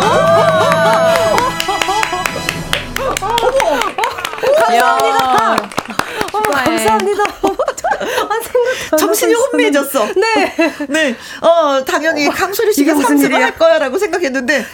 [4.66, 5.54] 감사합니다.
[6.34, 7.24] 어, 감사합니다.
[8.98, 10.06] 정신이 혼미해졌어.
[10.16, 10.56] 네.
[10.90, 11.16] 네.
[11.42, 13.46] 어, 당연히 강소리 씨가 이게 무슨 삼승을 일이야?
[13.46, 14.66] 할 거야라고 생각했는데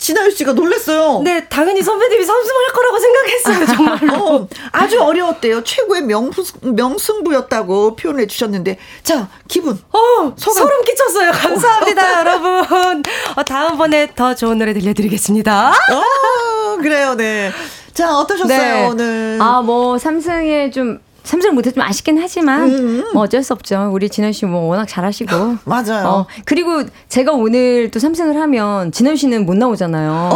[0.00, 1.20] 진아유 씨가 놀랐어요.
[1.22, 4.24] 네, 당연히 선배님이 삼승할 거라고 생각했어요, 정말로.
[4.34, 5.62] 어, 아주 어려웠대요.
[5.62, 6.30] 최고의 명,
[6.62, 8.78] 명승부였다고 표현해 주셨는데.
[9.02, 9.78] 자, 기분.
[9.92, 10.64] 어, 소감.
[10.64, 11.30] 소름 끼쳤어요.
[11.32, 13.02] 감사합니다, 여러분.
[13.36, 15.70] 어, 다음번에 더 좋은 노래 들려드리겠습니다.
[15.70, 17.52] 어, 그래요, 네.
[17.92, 19.38] 자, 어떠셨어요, 오늘?
[19.42, 23.04] 아, 뭐, 삼성에 좀, 삼성 못했지만 아쉽긴 하지만, 음.
[23.12, 23.90] 뭐 어쩔 수 없죠.
[23.92, 25.56] 우리 진현 씨뭐 워낙 잘하시고.
[25.64, 26.06] 맞아요.
[26.06, 30.30] 어, 그리고 제가 오늘 또 삼승을 하면 진현 씨는 못 나오잖아요.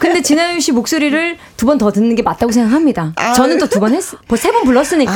[0.00, 3.12] 근데 진현 씨 목소리를 두 번 더 듣는 게 맞다고 생각합니다.
[3.16, 3.34] 아유.
[3.34, 5.12] 저는 또 두 번 했, 세번 불렀으니까.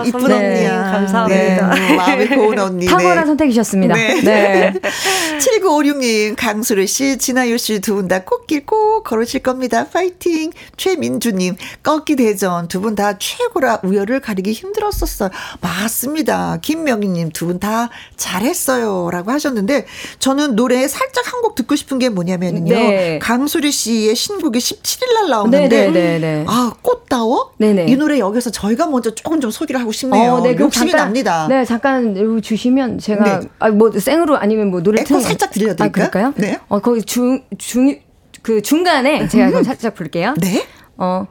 [0.00, 0.90] 아유, 이쁜 선배님, 언니야.
[0.92, 1.74] 감사합니다.
[1.74, 2.86] 네, 마음이 고운 언니.
[2.86, 3.26] 탁월한 네.
[3.26, 3.94] 선택이셨습니다.
[3.94, 4.20] 네.
[4.22, 4.74] 네.
[5.38, 9.86] 7956님, 강수르 씨, 진아유 씨두 분 다 꽃길 꼭 걸으실 겁니다.
[9.90, 10.50] 파이팅!
[10.76, 15.30] 최민주님, 꺾기 대전 두 분 다 최고라 우열을 가리기 힘들었었어요.
[15.60, 16.58] 맞습니다.
[16.62, 19.08] 김명희님 두 분 다 잘했어요.
[19.10, 19.86] 라고 하셨는데,
[20.18, 22.74] 저는 노래 살짝 한 곡 듣고 싶은 게 뭐냐면요.
[22.74, 23.18] 네.
[23.20, 26.44] 강수리 씨의 신곡이 17일 날 나오는데, 네네네네.
[26.48, 27.52] 아, 꽃다워?
[27.58, 27.86] 네네.
[27.86, 30.32] 이 노래 여기서 저희가 먼저 조금 좀 소개를 하고 싶네요.
[30.34, 31.46] 어, 네, 욕심이 잠깐, 납니다.
[31.48, 33.48] 네, 잠깐 주시면 제가 네.
[33.60, 36.26] 아, 뭐 생으로 아니면 뭐 노래 틀- 살짝 들려드릴까요?
[36.26, 36.32] 아?
[36.36, 36.58] 네.
[36.68, 37.96] 어, 거기 중, 중,
[38.42, 40.34] 그 중간에 제가 그럼 살짝 부를게요.
[40.38, 40.66] 네.
[40.96, 41.26] 어,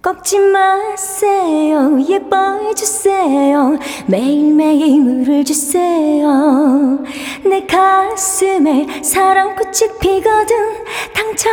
[0.00, 3.76] 꺾지 마세요 예뻐해 주세요
[4.06, 6.98] 매일매일 물을 주세요
[7.44, 11.52] 내 가슴에 사랑꽃이 피거든 당장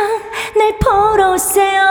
[0.56, 1.82] 날 보러 오세요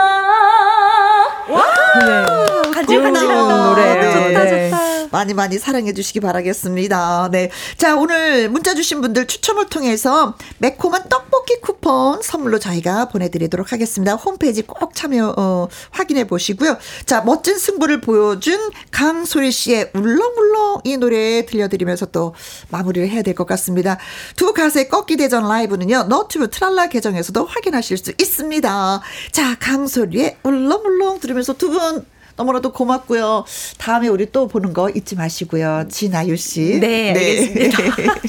[1.48, 2.72] 네.
[2.72, 3.66] 간질간질하다.
[3.66, 4.12] 노래예요.
[4.12, 4.70] 좋다, 네.
[4.70, 5.08] 좋다.
[5.12, 7.30] 많이 많이 사랑해 주시기 바라겠습니다.
[7.32, 7.50] 네.
[7.78, 14.14] 자, 오늘 문자 주신 분들 추첨을 통해서 매콤한 떡볶이 쿠폰 선물로 저희가 보내드리도록 하겠습니다.
[14.14, 16.76] 홈페이지 꼭 참여, 어, 확인해 보시고 요.
[17.06, 22.34] 자, 멋진 승부를 보여준 강소리 씨의 울렁울렁 이 노래 들려드리면서 또
[22.70, 23.98] 마무리를 해야 될 것 같습니다.
[24.36, 29.00] 두 가수의 꺾기 대전 라이브는요, 너튜브 트랄라 계정에서도 확인하실 수 있습니다.
[29.32, 32.04] 자, 강소리의 울렁울렁 들으면서 두분
[32.36, 33.44] 너무나도 고맙고요.
[33.78, 35.84] 다음에 우리 또 보는 거 잊지 마시고요.
[35.90, 36.78] 진아유 씨.
[36.80, 37.78] 네, 알겠습니다.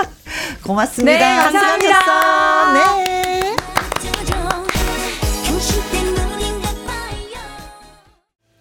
[0.63, 1.17] 고맙습니다.
[1.19, 2.73] 네, 감사합니다.
[3.03, 3.16] 네.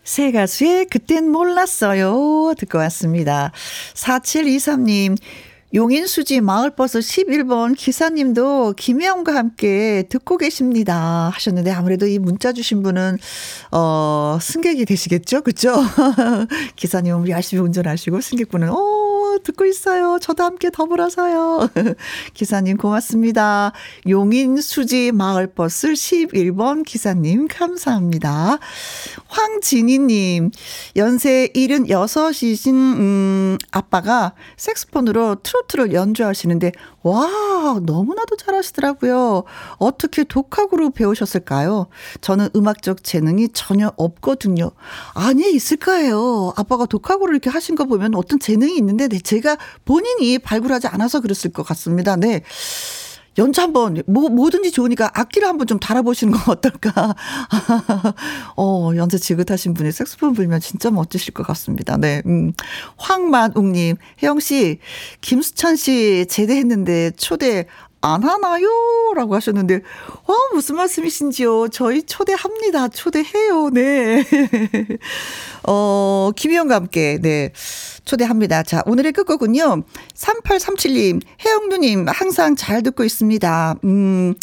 [0.07, 2.55] 새 가수의 그땐 몰랐어요.
[2.57, 3.51] 듣고 왔습니다.
[3.95, 5.17] 4723님.
[5.75, 11.31] 용인수지 마을버스 11번 기사님도 김혜영과 함께 듣고 계십니다.
[11.35, 13.19] 하셨는데 아무래도 이 문자 주신 분은,
[13.73, 15.43] 어, 승객이 되시겠죠?
[15.43, 15.75] 그죠?
[16.77, 19.06] 기사님은 열심히 운전하시고 승객분은, 어,
[19.43, 20.19] 듣고 있어요.
[20.21, 21.69] 저도 함께 더불어서요.
[22.35, 23.73] 기사님 고맙습니다.
[24.09, 28.59] 용인 수지 마을버스 11번 기사님 감사합니다.
[29.29, 30.51] 황진희님,
[30.97, 36.73] 연세 76이신, 음, 아빠가 색스폰으로 트로트를 연주하시는데,
[37.07, 39.45] 와, 너무나도 잘하시더라고요.
[39.79, 41.87] 어떻게 독학으로 배우셨을까요?
[42.21, 44.73] 저는 음악적 재능이 전혀 없거든요.
[45.15, 46.53] 아니, 있을 거예요.
[46.57, 51.53] 아빠가 독학으로 이렇게 하신 거 보면 어떤 재능이 있는데, 네, 제가 본인이 발굴하지 않아서 그랬을
[51.53, 52.17] 것 같습니다.
[52.17, 52.43] 네.
[53.39, 57.15] 연주 한번 뭐 뭐든지 좋으니까 악기를 한번 좀 달아보시는 건 어떨까?
[58.57, 61.97] 어 연주 지긋하신 분이 색소폰 불면 진짜 멋지실 것 같습니다.
[61.97, 62.53] 네, 음.
[62.97, 64.79] 황만웅님, 혜영 씨,
[65.21, 67.67] 김수찬 씨 제대했는데 초대
[68.03, 68.69] 안 하나요?
[69.17, 69.81] 라고 하셨는데,
[70.27, 71.69] 와, 무슨 말씀이신지요?
[71.69, 72.89] 저희 초대합니다.
[72.89, 73.71] 초대해요.
[73.71, 74.25] 네.
[75.67, 77.53] 어, 김희영과 함께, 네.
[78.07, 78.63] 초대합니다.
[78.63, 79.83] 자, 오늘의 끝곡은요.
[80.15, 83.75] 3837님, 혜영누님, 항상 잘 듣고 있습니다.
[83.85, 84.35] 음,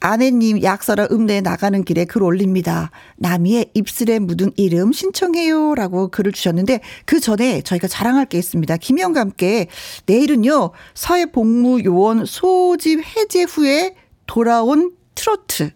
[0.00, 2.90] 아내님 약사라 읍내 나가는 길에 글 올립니다.
[3.16, 5.74] 나미의 입술에 묻은 이름 신청해요.
[5.74, 8.76] 라고 글을 주셨는데 그 전에 저희가 자랑할 게 있습니다.
[8.78, 9.68] 김영과 함께
[10.06, 10.72] 내일은요.
[10.94, 13.94] 사회복무요원 소집 해제 후에
[14.26, 15.70] 돌아온 트로트.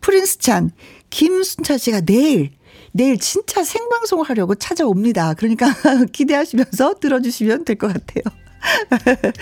[0.00, 0.70] 프린스 찬,
[1.10, 2.50] 김순찬 씨가 내일
[2.92, 5.34] 내일 진짜 생방송을 하려고 찾아옵니다.
[5.34, 5.66] 그러니까
[6.12, 8.22] 기대하시면서 들어주시면 될 것 같아요.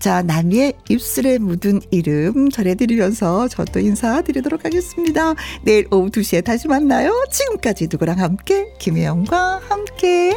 [0.00, 5.34] 자, 남이의 입술에 묻은 이름 전해드리면서 저도 인사드리도록 하겠습니다.
[5.62, 7.12] 내일 오후 2시에 다시 만나요.
[7.30, 10.36] 지금까지 누구랑 함께, 김혜영과 함께.